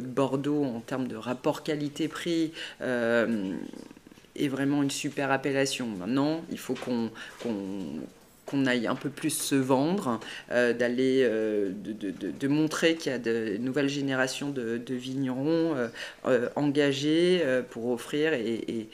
Bordeaux 0.00 0.64
en 0.64 0.80
termes 0.80 1.08
de 1.08 1.16
rapport 1.16 1.62
qualité-prix 1.62 2.52
euh, 2.80 3.54
vraiment 4.48 4.82
une 4.82 4.90
super 4.90 5.30
appellation. 5.30 5.86
Maintenant, 5.86 6.42
il 6.50 6.58
faut 6.58 6.74
qu'on 6.74 7.10
qu'on 8.44 8.66
aille 8.66 8.86
un 8.86 8.96
peu 8.96 9.08
plus 9.08 9.30
se 9.30 9.54
vendre, 9.54 10.20
euh, 10.50 10.72
d'aller 10.72 11.22
euh, 11.22 11.70
de, 11.72 12.48
montrer 12.48 12.96
qu'il 12.96 13.12
y 13.12 13.14
a 13.14 13.18
de 13.18 13.56
nouvelles 13.58 13.88
générations 13.88 14.50
de, 14.50 14.82
vignerons 14.88 15.74
engagés 16.56 17.42
pour 17.70 17.90
offrir 17.90 18.34
et 18.34 18.88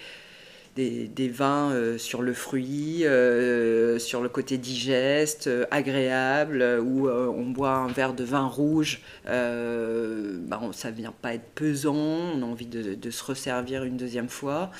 des, 0.78 1.28
vins 1.28 1.72
euh, 1.72 1.98
sur 1.98 2.22
le 2.22 2.32
fruit, 2.32 3.04
euh, 3.04 3.98
sur 3.98 4.22
le 4.22 4.28
côté 4.28 4.58
digeste, 4.58 5.48
euh, 5.48 5.64
agréable, 5.70 6.62
où 6.82 7.08
on 7.08 7.46
boit 7.46 7.72
un 7.72 7.88
verre 7.88 8.14
de 8.14 8.24
vin 8.24 8.46
rouge, 8.46 9.00
bah, 9.24 10.60
ça 10.72 10.90
ne 10.90 10.96
vient 10.96 11.14
pas 11.20 11.34
être 11.34 11.50
pesant, 11.54 11.94
on 11.94 12.42
a 12.42 12.46
envie 12.46 12.66
de, 12.66 13.10
se 13.10 13.24
resservir 13.24 13.84
une 13.84 13.96
deuxième 13.96 14.28
fois. 14.28 14.70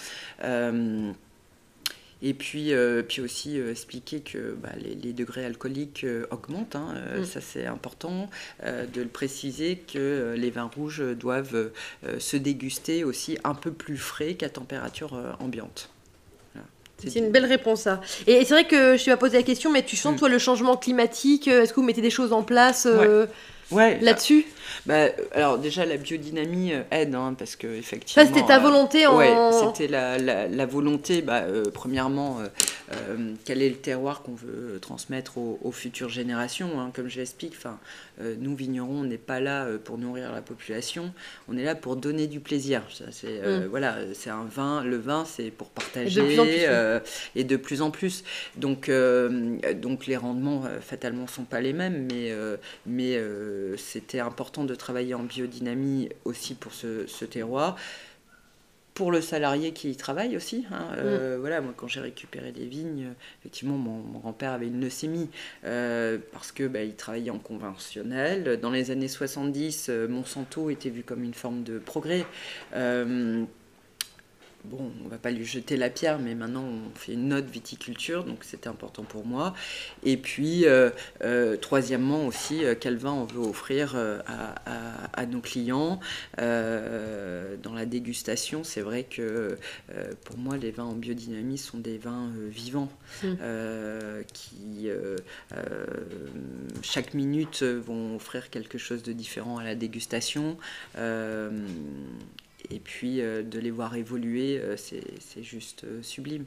Et 2.23 2.35
puis, 2.35 2.73
puis 3.09 3.23
aussi 3.23 3.59
expliquer 3.59 4.21
que 4.21 4.57
bah, 4.61 4.71
les, 4.81 5.13
degrés 5.13 5.45
alcooliques 5.45 6.05
augmentent. 6.31 6.77
Hein, 6.77 6.95
mm. 7.19 7.25
Ça, 7.25 7.41
c'est 7.41 7.67
important 7.67 8.29
de 8.65 9.01
le 9.01 9.09
préciser 9.09 9.77
que 9.77 10.35
les 10.37 10.51
vins 10.51 10.71
rouges 10.75 11.03
doivent 11.17 11.71
se 12.19 12.37
déguster 12.37 13.05
aussi 13.05 13.39
un 13.45 13.55
peu 13.55 13.71
plus 13.71 13.97
frais 13.97 14.35
qu'à 14.35 14.49
température 14.49 15.37
ambiante. 15.41 15.91
C'est 16.99 17.21
une 17.21 17.31
belle 17.31 17.45
réponse, 17.45 17.83
ça. 17.83 18.01
Et 18.27 18.45
c'est 18.45 18.55
vrai 18.55 18.67
que 18.67 18.97
je 18.97 19.05
t'ai 19.05 19.13
pas 19.13 19.17
posé 19.17 19.37
la 19.37 19.45
question, 19.45 19.71
mais 19.71 19.85
tu 19.85 19.95
sens, 19.95 20.15
mm. 20.15 20.19
toi, 20.19 20.29
le 20.29 20.39
changement 20.39 20.77
climatique 20.77 21.47
Est-ce 21.47 21.73
que 21.73 21.79
vous 21.79 21.87
mettez 21.87 22.01
des 22.01 22.11
choses 22.11 22.33
en 22.33 22.43
place 22.43 22.87
ouais. 22.87 23.27
Là-dessus 23.71 24.47
bah, 24.87 25.07
alors 25.35 25.59
déjà 25.59 25.85
la 25.85 25.97
biodynamie 25.97 26.73
euh, 26.73 26.83
aide 26.91 27.15
hein, 27.15 27.35
parce 27.39 27.57
que 27.57 27.67
effectivement. 27.67 28.25
Ça 28.25 28.33
c'était 28.33 28.47
ta 28.47 28.59
volonté 28.59 29.07
en. 29.07 29.19
Ouais, 29.19 29.35
c'était 29.53 29.89
la, 29.89 30.19
la, 30.19 30.67
volonté. 30.67 31.21
Bah, 31.21 31.43
euh, 31.43 31.65
premièrement, 31.73 32.39
euh, 32.93 33.35
quel 33.45 33.63
est 33.63 33.69
le 33.69 33.77
terroir 33.77 34.23
qu'on 34.23 34.35
veut 34.35 34.79
transmettre 34.81 35.39
aux, 35.39 35.73
futures 35.73 36.09
générations 36.09 36.81
hein, 36.81 36.91
Comme 36.95 37.09
je 37.09 37.19
l'explique, 37.19 37.55
enfin, 37.57 37.79
nous 38.41 38.57
vignerons, 38.57 39.01
on 39.01 39.05
n'est 39.05 39.19
pas 39.19 39.41
là 39.41 39.67
pour 39.85 39.99
nourrir 39.99 40.33
la 40.33 40.43
population. 40.43 41.13
On 41.49 41.57
est 41.57 41.65
là 41.65 41.75
pour 41.75 41.97
donner 41.97 42.27
du 42.27 42.41
plaisir. 42.41 42.83
c'est 43.11 43.41
mm. 43.41 43.67
voilà, 43.67 43.97
c'est 44.15 44.31
un 44.31 44.45
vin. 44.45 44.83
Le 44.83 44.97
vin, 44.97 45.25
c'est 45.25 45.51
pour 45.51 45.69
partager 45.69 46.67
et 47.37 47.45
de 47.45 47.57
plus 47.57 47.83
en 47.83 47.91
plus. 47.91 48.25
Donc 48.57 48.91
donc 49.77 50.07
les 50.07 50.17
rendements 50.17 50.65
fatalement 50.81 51.27
sont 51.27 51.45
pas 51.45 51.61
les 51.61 51.73
mêmes, 51.73 52.09
mais 52.11 52.33
mais 52.87 53.21
c'était 53.77 54.21
important 54.21 54.65
de 54.65 54.75
travailler 54.75 55.15
en 55.15 55.23
biodynamie 55.23 56.09
aussi 56.25 56.55
pour 56.55 56.73
ce, 56.73 57.25
terroir 57.25 57.77
pour 58.99 59.13
le 59.13 59.21
salarié 59.21 59.71
qui 59.71 59.91
y 59.91 59.97
travaille 59.97 60.37
aussi. 60.37 60.67
Hein. 60.73 60.89
Euh, 60.97 61.37
mm. 61.37 61.41
Voilà, 61.41 61.61
moi 61.61 61.73
quand 61.77 61.87
j'ai 61.87 62.01
récupéré 62.01 62.51
des 62.51 62.67
vignes, 62.67 63.11
effectivement 63.39 63.77
mon, 63.77 64.01
grand-père 64.19 64.51
avait 64.51 64.67
une 64.67 64.81
leucémie 64.81 65.31
euh, 65.65 66.19
parce 66.33 66.51
que 66.51 66.67
bah, 66.67 66.83
il 66.83 66.97
travaillait 66.97 67.31
en 67.31 67.39
conventionnel. 67.39 68.59
Dans 68.61 68.73
les 68.73 68.91
années 68.91 69.07
70, 69.07 69.87
euh, 69.89 70.09
Monsanto 70.09 70.69
était 70.69 70.91
vu 70.91 71.05
comme 71.05 71.23
une 71.23 71.33
forme 71.33 71.63
de 71.63 71.79
progrès 71.79 72.27
bon, 74.69 74.91
on 75.05 75.09
va 75.09 75.19
pas 75.19 75.31
lui 75.31 75.45
jeter 75.45 75.77
la 75.77 75.91
pierre, 75.91 76.19
mais 76.19 76.35
maintenant 76.35 76.65
on 76.65 76.97
fait 76.99 77.15
une 77.15 77.33
autre 77.33 77.49
viticulture, 77.49 78.25
donc 78.25 78.45
c'était 78.45 78.69
important 78.69 79.03
pour 79.03 79.27
moi. 79.27 79.55
Et 80.05 80.17
puis, 80.17 80.67
euh, 80.67 80.91
euh, 81.25 81.57
troisièmement 81.57 82.27
aussi, 82.27 82.65
euh, 82.65 82.75
quel 82.79 82.97
vin 82.97 83.13
on 83.13 83.25
veut 83.25 83.41
offrir 83.41 83.97
à, 83.97 85.27
nos 85.27 85.41
clients 85.41 86.01
dans 86.39 87.75
la 87.75 87.87
dégustation. 87.87 88.65
C'est 88.65 88.81
vrai 88.81 89.05
que 89.05 89.59
pour 90.25 90.39
moi, 90.39 90.57
les 90.57 90.71
vins 90.71 90.85
en 90.85 90.95
biodynamie 90.95 91.59
sont 91.59 91.79
des 91.79 91.99
vins 91.99 92.31
vivants 92.49 92.91
mmh. 93.23 93.35
qui, 94.33 94.89
chaque 96.83 97.15
minute, 97.15 97.63
vont 97.63 98.17
offrir 98.17 98.51
quelque 98.51 98.79
chose 98.79 99.03
de 99.03 99.13
différent 99.13 99.59
à 99.59 99.65
la 99.65 99.75
dégustation 99.75 100.57
et 102.71 102.79
puis 102.79 103.19
de 103.19 103.59
les 103.59 103.71
voir 103.71 103.97
évoluer, 103.97 104.61
c'est 104.77 105.43
juste 105.43 105.85
sublime. 106.03 106.45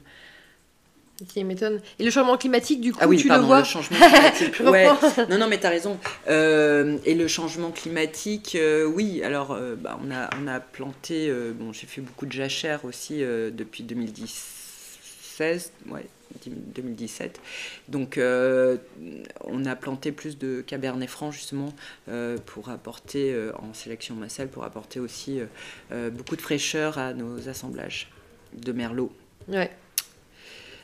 Qui 1.28 1.44
m'étonne. 1.44 1.80
Et 1.98 2.04
le 2.04 2.10
changement 2.10 2.36
climatique, 2.36 2.80
du 2.80 2.92
coup, 2.92 2.98
ah 3.00 3.06
oui, 3.06 3.16
tu 3.16 3.28
pardon, 3.28 3.42
le 3.42 3.46
vois 3.46 3.58
le 3.60 3.64
changement 3.64 3.96
climatique. 3.96 4.60
ouais. 4.64 4.88
Non, 5.30 5.38
non, 5.38 5.46
mais 5.46 5.58
tu 5.60 5.66
as 5.66 5.70
raison. 5.70 5.98
Euh, 6.28 6.98
et 7.04 7.14
le 7.14 7.28
changement 7.28 7.70
climatique, 7.70 8.56
euh, 8.56 8.84
oui. 8.86 9.22
Alors, 9.22 9.52
euh, 9.52 9.76
bah, 9.76 9.98
on, 10.04 10.10
a, 10.10 10.30
on 10.42 10.48
a 10.48 10.58
planté. 10.58 11.32
bon, 11.54 11.72
j'ai 11.72 11.86
fait 11.86 12.00
beaucoup 12.00 12.26
de 12.26 12.32
jachères 12.32 12.84
aussi 12.84 13.20
depuis 13.20 13.84
2016, 13.84 15.72
ouais, 15.90 16.06
2017. 16.46 17.40
Donc, 17.88 18.18
on 18.18 19.64
a 19.64 19.76
planté 19.76 20.12
plus 20.12 20.38
de 20.38 20.60
cabernet 20.60 21.08
franc, 21.08 21.30
justement, 21.30 21.72
pour 22.46 22.68
apporter, 22.68 23.34
en 23.58 23.74
sélection 23.74 24.14
massale, 24.14 24.48
pour 24.48 24.64
apporter 24.64 25.00
aussi 25.00 25.40
beaucoup 25.90 26.36
de 26.36 26.42
fraîcheur 26.42 26.98
à 26.98 27.14
nos 27.14 27.48
assemblages 27.48 28.10
de 28.54 28.72
merlot. 28.72 29.12
Ouais. 29.48 29.70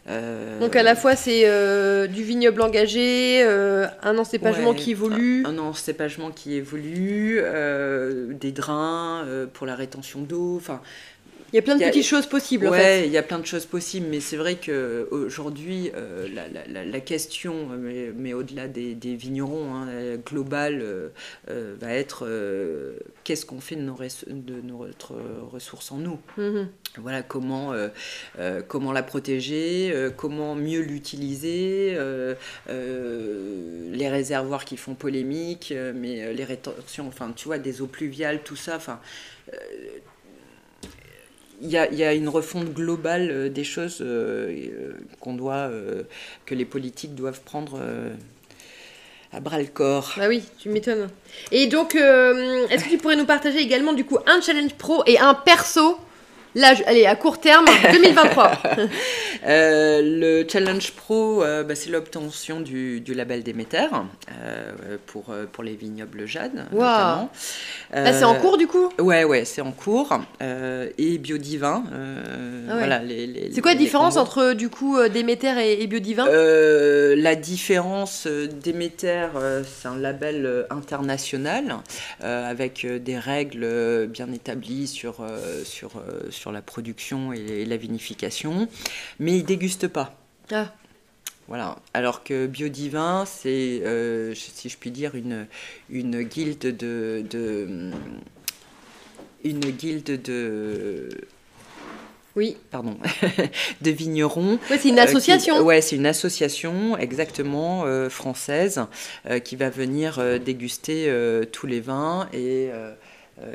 Euh, 0.08 0.58
Donc 0.58 0.74
à 0.74 0.82
la 0.82 0.96
fois 0.96 1.16
c'est 1.16 1.42
euh, 1.44 2.06
du 2.06 2.22
vignoble 2.22 2.62
engagé, 2.62 3.42
euh, 3.42 3.86
un 4.02 4.16
encépagement 4.16 4.72
qui 4.72 4.92
évolue. 4.92 5.44
Un, 5.44 5.58
encépagement 5.58 6.30
qui 6.30 6.54
évolue, 6.54 7.42
des 8.30 8.52
drains 8.52 9.26
pour 9.52 9.66
la 9.66 9.74
rétention 9.74 10.22
d'eau. 10.22 10.56
Enfin, 10.56 10.80
il 11.52 11.56
y 11.56 11.58
a 11.58 11.62
plein 11.62 11.76
de 11.76 11.84
petites 11.84 12.04
choses 12.04 12.26
possibles. 12.26 12.66
Ouais, 12.66 12.70
en 12.70 12.80
fait. 12.80 13.06
il 13.06 13.12
y 13.12 13.18
a 13.18 13.22
plein 13.22 13.38
de 13.38 13.46
choses 13.46 13.66
possibles, 13.66 14.06
mais 14.10 14.20
c'est 14.20 14.36
vrai 14.36 14.56
que 14.56 15.08
aujourd'hui, 15.10 15.90
la, 16.34 16.48
la, 16.48 16.84
la, 16.84 17.00
question, 17.00 17.66
mais, 17.78 18.10
mais 18.14 18.34
au-delà 18.34 18.68
des, 18.68 18.94
des, 18.94 19.14
vignerons, 19.14 19.74
hein, 19.74 20.16
globale, 20.26 20.84
va 21.46 21.92
être 21.92 22.28
qu'est-ce 23.24 23.46
qu'on 23.46 23.60
fait 23.60 23.76
de, 23.76 23.82
nos 23.82 23.96
de 23.96 24.60
notre 24.62 25.14
ressource 25.52 25.92
en 25.92 25.98
nous? 25.98 26.18
Mm-hmm. 26.38 26.66
Voilà 26.96 27.22
comment, 27.22 27.72
euh, 27.72 27.88
euh, 28.38 28.62
comment 28.66 28.92
la 28.92 29.02
protéger, 29.02 29.90
euh, 29.92 30.10
comment 30.10 30.54
mieux 30.54 30.80
l'utiliser, 30.80 31.96
les 32.68 34.08
réservoirs 34.08 34.64
qui 34.64 34.76
font 34.76 34.94
polémique, 34.94 35.74
mais 35.94 36.32
les 36.32 36.44
rétentions, 36.44 37.06
enfin 37.08 37.32
tu 37.34 37.46
vois, 37.46 37.58
des 37.58 37.80
eaux 37.82 37.86
pluviales, 37.86 38.42
tout 38.42 38.56
ça, 38.56 38.76
enfin 38.76 39.00
il 41.60 41.70
y, 41.70 41.76
a, 41.76 42.14
une 42.14 42.28
refonte 42.28 42.72
globale 42.72 43.52
des 43.52 43.64
choses 43.64 44.04
qu'on 45.20 45.34
doit, 45.34 45.70
que 46.46 46.54
les 46.54 46.64
politiques 46.64 47.14
doivent 47.14 47.40
prendre 47.40 47.80
à 49.32 49.40
bras 49.40 49.58
le 49.58 49.66
corps. 49.66 50.14
Bah 50.16 50.28
oui, 50.28 50.42
tu 50.58 50.68
m'étonnes. 50.68 51.08
Et 51.50 51.66
donc, 51.66 51.94
est-ce 51.94 52.84
que 52.84 52.90
tu 52.90 52.98
pourrais 52.98 53.16
nous 53.16 53.26
partager 53.26 53.58
également 53.58 53.92
du 53.92 54.04
coup 54.04 54.18
un 54.26 54.40
challenge 54.40 54.74
pro 54.74 55.02
et 55.06 55.18
un 55.18 55.34
perso 55.34 55.98
Là, 56.58 56.74
allez, 56.86 57.06
à 57.06 57.14
court 57.14 57.38
terme, 57.38 57.66
2023. 57.92 58.50
euh, 59.46 60.02
le 60.02 60.48
Challenge 60.48 60.90
Pro, 60.90 61.44
euh, 61.44 61.62
bah, 61.62 61.76
c'est 61.76 61.88
l'obtention 61.88 62.60
du, 62.60 63.00
du, 63.00 63.14
label 63.14 63.44
Déméter 63.44 63.86
euh, 64.42 64.96
pour, 65.06 65.32
pour 65.52 65.62
les 65.62 65.76
vignobles 65.76 66.26
Jade, 66.26 66.66
wow. 66.72 66.80
notamment. 66.80 67.30
Bah, 67.92 68.12
c'est 68.12 68.24
en 68.24 68.34
cours 68.34 68.58
du 68.58 68.66
coup 68.66 68.88
Ouais, 68.98 69.22
ouais, 69.22 69.44
c'est 69.44 69.60
en 69.60 69.70
cours. 69.70 70.18
et 70.40 71.18
Biodivin. 71.18 71.84
Ah 72.68 72.76
voilà, 72.76 72.98
les, 72.98 73.50
c'est 73.54 73.60
quoi 73.60 73.74
la 73.74 73.78
différence 73.78 74.16
entre 74.16 74.52
du 74.52 74.68
coup 74.68 74.98
Déméter 75.08 75.54
et, 75.60 75.84
et 75.84 75.86
Biodivin? 75.86 76.26
La 76.26 77.36
différence, 77.36 78.26
Déméter, 78.26 79.28
c'est 79.64 79.86
un 79.86 79.96
label 79.96 80.66
international 80.70 81.76
avec 82.20 82.84
des 82.84 83.16
règles 83.16 84.08
bien 84.08 84.32
établies 84.32 84.88
sur, 84.88 85.24
sur, 85.64 85.90
sur 86.30 86.47
sur 86.48 86.52
la 86.54 86.62
production 86.62 87.34
et 87.34 87.66
la 87.66 87.76
vinification, 87.76 88.68
mais 89.18 89.36
ils 89.36 89.44
dégustent 89.44 89.86
pas. 89.86 90.16
Ah. 90.50 90.72
Voilà. 91.46 91.76
Alors 91.92 92.24
que 92.24 92.46
Biodivin, 92.46 93.26
c'est, 93.26 93.82
euh, 93.84 94.34
si 94.34 94.70
je 94.70 94.78
puis 94.78 94.90
dire, 94.90 95.14
une, 95.14 95.46
une 95.90 96.22
guilde 96.22 96.74
de, 96.74 97.22
de 97.28 97.90
une 99.44 99.60
guilde 99.60 100.22
de 100.22 101.10
oui. 102.38 102.56
Pardon. 102.70 102.96
de 103.82 103.90
vignerons. 103.90 104.60
Ouais, 104.70 104.78
c'est 104.78 104.90
une 104.90 105.00
association. 105.00 105.58
Oui, 105.58 105.64
ouais, 105.64 105.80
c'est 105.80 105.96
une 105.96 106.06
association 106.06 106.96
exactement 106.96 107.82
euh, 107.84 108.08
française 108.08 108.80
euh, 109.28 109.40
qui 109.40 109.56
va 109.56 109.70
venir 109.70 110.22
déguster 110.38 111.12
tous 111.50 111.66
les 111.66 111.80
vins 111.80 112.28
et 112.32 112.70
euh, 112.72 112.94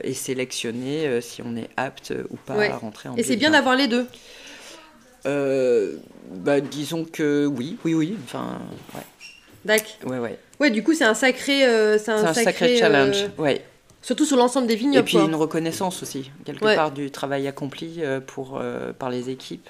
et 0.03 0.13
sélectionner 0.13 1.07
euh, 1.07 1.21
si 1.21 1.41
on 1.41 1.55
est 1.55 1.69
apte 1.77 2.13
ou 2.29 2.35
pas 2.35 2.61
à 2.61 2.77
rentrer 2.77 3.09
en 3.09 3.15
Et 3.15 3.23
c'est 3.23 3.35
bien 3.35 3.51
d'avoir 3.51 3.75
les 3.75 3.87
deux 3.87 4.05
euh, 5.25 5.97
bah, 6.31 6.61
Disons 6.61 7.05
que 7.05 7.45
oui, 7.45 7.77
oui, 7.83 7.93
oui. 7.93 8.17
Enfin, 8.23 8.59
ouais. 8.95 9.01
D'accord. 9.65 10.11
Ouais, 10.11 10.19
ouais. 10.19 10.39
Ouais, 10.59 10.69
du 10.69 10.83
coup, 10.83 10.93
c'est 10.93 11.05
un 11.05 11.13
sacré, 11.13 11.61
c'est 11.97 12.11
un, 12.11 12.33
sacré, 12.33 12.77
challenge. 12.77 13.27
Ouais. 13.37 13.63
Surtout 14.01 14.25
sur 14.25 14.35
l'ensemble 14.35 14.67
des 14.67 14.75
vignobles. 14.75 14.99
Et 14.99 15.03
puis 15.03 15.17
une 15.17 15.35
reconnaissance 15.35 16.03
aussi, 16.03 16.31
quelque 16.43 16.75
part, 16.75 16.91
du 16.91 17.11
travail 17.11 17.47
accompli 17.47 18.01
pour, 18.27 18.61
par 18.99 19.09
les 19.09 19.29
équipes. 19.29 19.69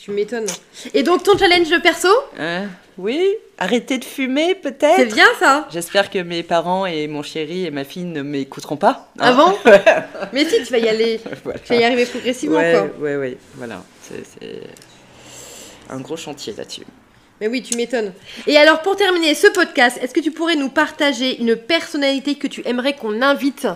Tu 0.00 0.12
m'étonnes. 0.12 0.46
Et 0.94 1.02
donc 1.02 1.24
ton 1.24 1.36
challenge 1.36 1.78
perso 1.82 2.08
hein 2.38 2.68
Oui, 2.96 3.22
arrêter 3.58 3.98
de 3.98 4.04
fumer 4.04 4.54
peut-être. 4.54 4.96
C'est 4.96 5.14
bien 5.14 5.26
ça. 5.38 5.68
J'espère 5.70 6.08
que 6.08 6.18
mes 6.20 6.42
parents 6.42 6.86
et 6.86 7.06
mon 7.06 7.22
chéri 7.22 7.66
et 7.66 7.70
ma 7.70 7.84
fille 7.84 8.04
ne 8.04 8.22
m'écouteront 8.22 8.78
pas. 8.78 9.10
Hein. 9.18 9.20
Ah 9.20 9.32
bon 9.34 9.58
Mais 10.32 10.46
si, 10.46 10.62
tu 10.64 10.72
vas 10.72 10.78
y 10.78 10.88
aller. 10.88 11.20
Tu 11.64 11.74
vas 11.74 11.80
y 11.80 11.84
arriver 11.84 12.06
progressivement. 12.06 12.60
Quoi. 12.60 12.88
ouais, 12.98 13.16
ouais. 13.16 13.38
Voilà. 13.56 13.82
C'est 14.00 14.62
un 15.90 16.00
gros 16.00 16.16
chantier 16.16 16.54
là-dessus. 16.56 16.86
Mais 17.42 17.48
oui, 17.48 17.62
tu 17.62 17.76
m'étonnes. 17.76 18.14
Et 18.46 18.56
alors, 18.56 18.80
pour 18.80 18.96
terminer 18.96 19.34
ce 19.34 19.48
podcast, 19.48 19.98
est-ce 20.00 20.14
que 20.14 20.20
tu 20.20 20.30
pourrais 20.30 20.56
nous 20.56 20.70
partager 20.70 21.40
une 21.40 21.56
personnalité 21.56 22.36
que 22.36 22.46
tu 22.46 22.62
aimerais 22.66 22.94
qu'on 22.94 23.20
invite? 23.20 23.66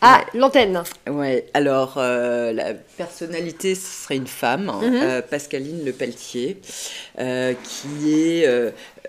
À 0.00 0.24
l'antenne. 0.34 0.82
Ouais, 1.08 1.46
alors 1.54 1.94
euh, 1.96 2.52
la 2.52 2.74
personnalité, 2.74 3.74
ce 3.74 4.04
serait 4.04 4.16
une 4.16 4.26
femme, 4.26 4.66
mhm. 4.66 4.82
euh, 4.82 5.22
Pascaline 5.22 5.84
Le 5.84 5.92
Pelletier, 5.92 6.60
euh, 7.18 7.54
qui 7.64 8.12
est 8.12 8.46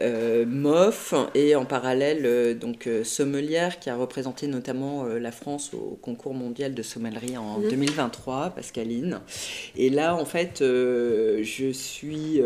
euh, 0.02 0.46
MOF 0.46 1.14
et 1.36 1.56
en 1.56 1.66
parallèle 1.66 2.58
donc 2.58 2.88
sommelière 3.04 3.80
qui 3.80 3.90
a 3.90 3.96
représenté 3.96 4.48
notamment 4.48 5.04
la 5.04 5.32
France 5.32 5.72
au 5.74 6.00
concours 6.02 6.34
mondial 6.34 6.74
de 6.74 6.82
sommellerie 6.82 7.38
en 7.38 7.60
2023, 7.60 8.46
mhm. 8.46 8.52
Pascaline. 8.52 9.20
Et 9.76 9.90
là, 9.90 10.16
en 10.16 10.26
fait, 10.26 10.60
je 10.62 11.72
suis 11.74 12.42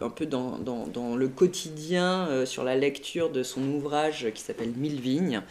un 0.00 0.10
peu 0.10 0.26
dans, 0.26 0.58
dans, 0.58 0.86
dans 0.86 1.16
le 1.16 1.28
quotidien 1.28 2.44
sur 2.44 2.62
la 2.62 2.76
lecture 2.76 3.30
de 3.30 3.42
son 3.42 3.62
ouvrage 3.72 4.28
qui 4.32 4.42
s'appelle 4.42 4.72
Mille 4.76 5.00
vignes. 5.00 5.42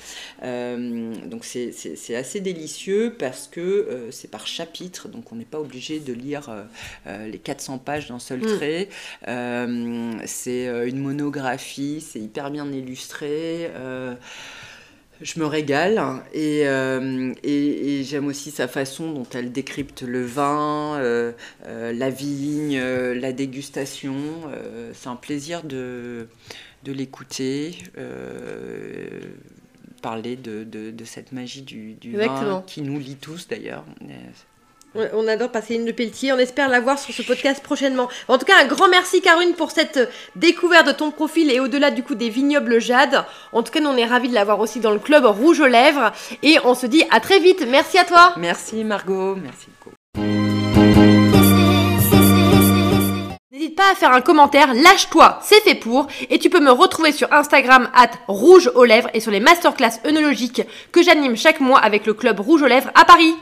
donc 0.41 1.43
c'est 1.43 2.15
assez 2.15 2.30
délicieux 2.39 3.15
parce 3.17 3.47
que 3.47 4.07
c'est 4.11 4.29
par 4.29 4.47
chapitre, 4.47 5.07
donc 5.07 5.31
on 5.31 5.35
n'est 5.35 5.45
pas 5.45 5.59
obligé 5.59 5.99
de 5.99 6.13
lire 6.13 6.49
les 7.05 7.37
400 7.37 7.77
pages 7.79 8.07
d'un 8.07 8.19
seul 8.19 8.39
mm. 8.39 8.57
trait. 8.57 8.89
c'est 10.25 10.87
une 10.87 10.99
monographie 10.99 11.91
c'est 11.99 12.19
hyper 12.19 12.51
bien 12.51 12.71
illustré. 12.71 13.69
Euh, 13.75 14.13
je 15.21 15.39
me 15.39 15.45
régale 15.45 16.01
euh, 16.35 17.33
et, 17.43 17.99
et, 17.99 18.03
j'aime 18.03 18.25
aussi 18.25 18.49
sa 18.49 18.67
façon 18.67 19.11
dont 19.11 19.27
elle 19.35 19.51
décrypte 19.51 20.01
le 20.01 20.25
vin, 20.25 20.97
euh, 20.97 21.31
la 21.63 22.09
vigne, 22.09 22.79
la 22.79 23.31
dégustation. 23.31 24.15
c'est 24.93 25.09
un 25.09 25.15
plaisir 25.15 25.63
de, 25.63 26.27
de 26.83 26.91
l'écouter, 26.91 27.77
parler 30.01 30.35
de, 30.35 30.63
de, 30.63 31.05
cette 31.05 31.31
magie 31.31 31.61
du, 31.61 31.93
du 31.93 32.17
vin 32.17 32.63
qui 32.67 32.81
nous 32.81 32.99
lie 32.99 33.15
tous 33.15 33.47
d'ailleurs. 33.47 33.83
On 35.13 35.27
adore 35.27 35.49
passer 35.49 35.75
une 35.75 35.85
de 35.85 35.91
Pelletier. 35.91 36.33
On 36.33 36.37
espère 36.37 36.67
la 36.67 36.81
voir 36.81 36.99
sur 36.99 37.13
ce 37.13 37.21
podcast 37.21 37.63
prochainement. 37.63 38.09
En 38.27 38.37
tout 38.37 38.45
cas, 38.45 38.61
un 38.61 38.65
grand 38.65 38.89
merci, 38.89 39.21
Caroline, 39.21 39.53
pour 39.53 39.71
cette 39.71 40.09
découverte 40.35 40.87
de 40.87 40.91
ton 40.91 41.11
profil 41.11 41.49
et 41.49 41.59
au-delà 41.59 41.91
du 41.91 42.03
coup 42.03 42.15
des 42.15 42.29
vignobles 42.29 42.81
Jade. 42.81 43.23
En 43.53 43.63
tout 43.63 43.71
cas, 43.71 43.79
nous, 43.79 43.89
on 43.89 43.97
est 43.97 44.05
ravis 44.05 44.29
de 44.29 44.33
l'avoir 44.33 44.59
aussi 44.59 44.79
dans 44.79 44.91
le 44.91 44.99
club 44.99 45.25
Rouge 45.25 45.61
aux 45.61 45.67
Lèvres. 45.67 46.11
Et 46.43 46.57
on 46.65 46.75
se 46.75 46.87
dit 46.87 47.03
à 47.09 47.19
très 47.21 47.39
vite. 47.39 47.65
Merci 47.69 47.97
à 47.97 48.03
toi. 48.03 48.33
Merci, 48.37 48.83
Margot. 48.83 49.35
Merci 49.35 49.67
beaucoup. 49.79 49.95
N'hésite 53.61 53.75
pas 53.75 53.91
à 53.91 53.95
faire 53.95 54.11
un 54.11 54.21
commentaire, 54.21 54.73
lâche-toi, 54.73 55.37
c'est 55.43 55.61
fait 55.61 55.75
pour. 55.75 56.07
Et 56.31 56.39
tu 56.39 56.49
peux 56.49 56.59
me 56.59 56.71
retrouver 56.71 57.11
sur 57.11 57.31
Instagram 57.31 57.91
at 57.93 58.09
rouge 58.27 58.71
aux 58.73 58.85
lèvres 58.85 59.11
et 59.13 59.19
sur 59.19 59.29
les 59.29 59.39
masterclass 59.39 59.99
œnologiques 60.03 60.63
que 60.91 61.03
j'anime 61.03 61.37
chaque 61.37 61.59
mois 61.59 61.77
avec 61.77 62.07
le 62.07 62.15
club 62.15 62.39
Rouge 62.39 62.63
aux 62.63 62.67
lèvres 62.67 62.89
à 62.95 63.05
Paris. 63.05 63.35